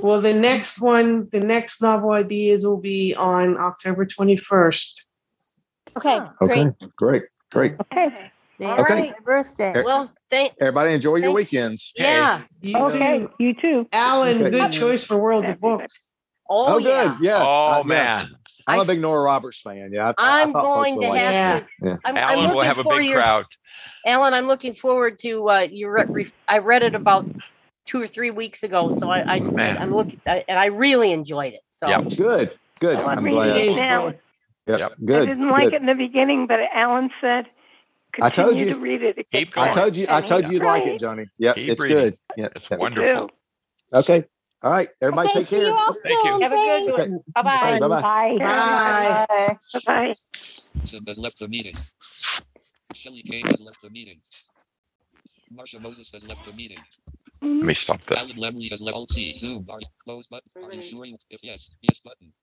[0.01, 5.01] Well, the next one, the next novel ideas will be on October 21st.
[5.97, 6.65] Okay, Okay.
[6.65, 6.73] great.
[6.97, 7.23] Great.
[7.51, 7.75] Great.
[7.81, 8.31] Okay.
[8.65, 8.93] All Okay.
[8.93, 9.11] right.
[9.11, 9.83] My birthday.
[9.83, 10.53] well, thank.
[10.59, 11.93] Everybody enjoy your weekends.
[11.95, 12.41] Yeah.
[12.61, 13.19] You Okay.
[13.19, 13.29] too.
[13.39, 13.87] You too.
[13.91, 14.49] Alan, Okay.
[14.51, 16.09] good choice for Worlds of Books.
[16.49, 17.15] Oh, Oh, yeah.
[17.19, 17.25] good.
[17.25, 17.37] Yeah.
[17.39, 17.83] Oh Uh, yeah.
[17.87, 18.27] man,
[18.67, 19.91] I'm I- a big Nora Roberts fan.
[19.93, 20.13] Yeah.
[20.17, 21.67] I- I, I I'm going to have to.
[21.81, 21.91] Yeah.
[22.05, 23.45] I'm, I'm Alan will have a big your- crowd.
[24.05, 25.89] Alan, I'm looking forward to uh, you.
[25.89, 27.25] Re- re- I read it about
[27.85, 29.77] two or three weeks ago, so I, I Man.
[29.77, 31.61] I'm looking, I, and I really enjoyed it.
[31.71, 32.07] So Yep.
[32.17, 32.51] Good.
[32.79, 32.97] Good.
[32.97, 33.49] Oh, I'm I'm glad.
[33.51, 34.05] it It is now.
[34.09, 34.19] good.
[34.67, 34.79] Yep.
[34.79, 34.93] Yep.
[35.05, 35.21] Good.
[35.21, 35.73] I didn't like good.
[35.73, 37.45] it in the beginning, but Alan said,
[38.21, 38.65] I told you.
[38.73, 39.17] to read it.
[39.17, 39.69] It Keep going.
[39.69, 40.07] I told you.
[40.09, 41.27] I told you you'd like it, Johnny.
[41.39, 41.55] Yep.
[41.55, 41.97] Keep it's reading.
[41.97, 42.17] good.
[42.37, 42.47] Yeah.
[42.55, 43.31] It's wonderful.
[43.93, 44.25] Okay.
[44.63, 44.89] All right.
[45.01, 45.65] Everybody okay, take see care.
[45.67, 46.39] you all Thank you.
[46.41, 46.91] Have a good Thanks.
[46.99, 47.01] one.
[47.01, 47.11] Okay.
[47.35, 47.79] Bye Okay.
[47.79, 47.79] bye.
[47.79, 48.01] Bye bye.
[48.01, 48.37] Bye.
[48.39, 49.57] Bye.
[49.85, 50.13] Bye.
[50.85, 51.75] Sim has left the meeting.
[52.95, 54.21] Shelley Kane has left the meeting.
[55.53, 56.79] Marsha Moses has left the meeting.
[57.41, 58.19] Let me stop that.
[58.19, 59.33] Alan Lemley has left Alt C.
[59.35, 59.65] Zoom.
[59.69, 60.49] Are close button.
[60.63, 61.05] Are you sure?
[61.05, 62.33] you- If yes, yes button.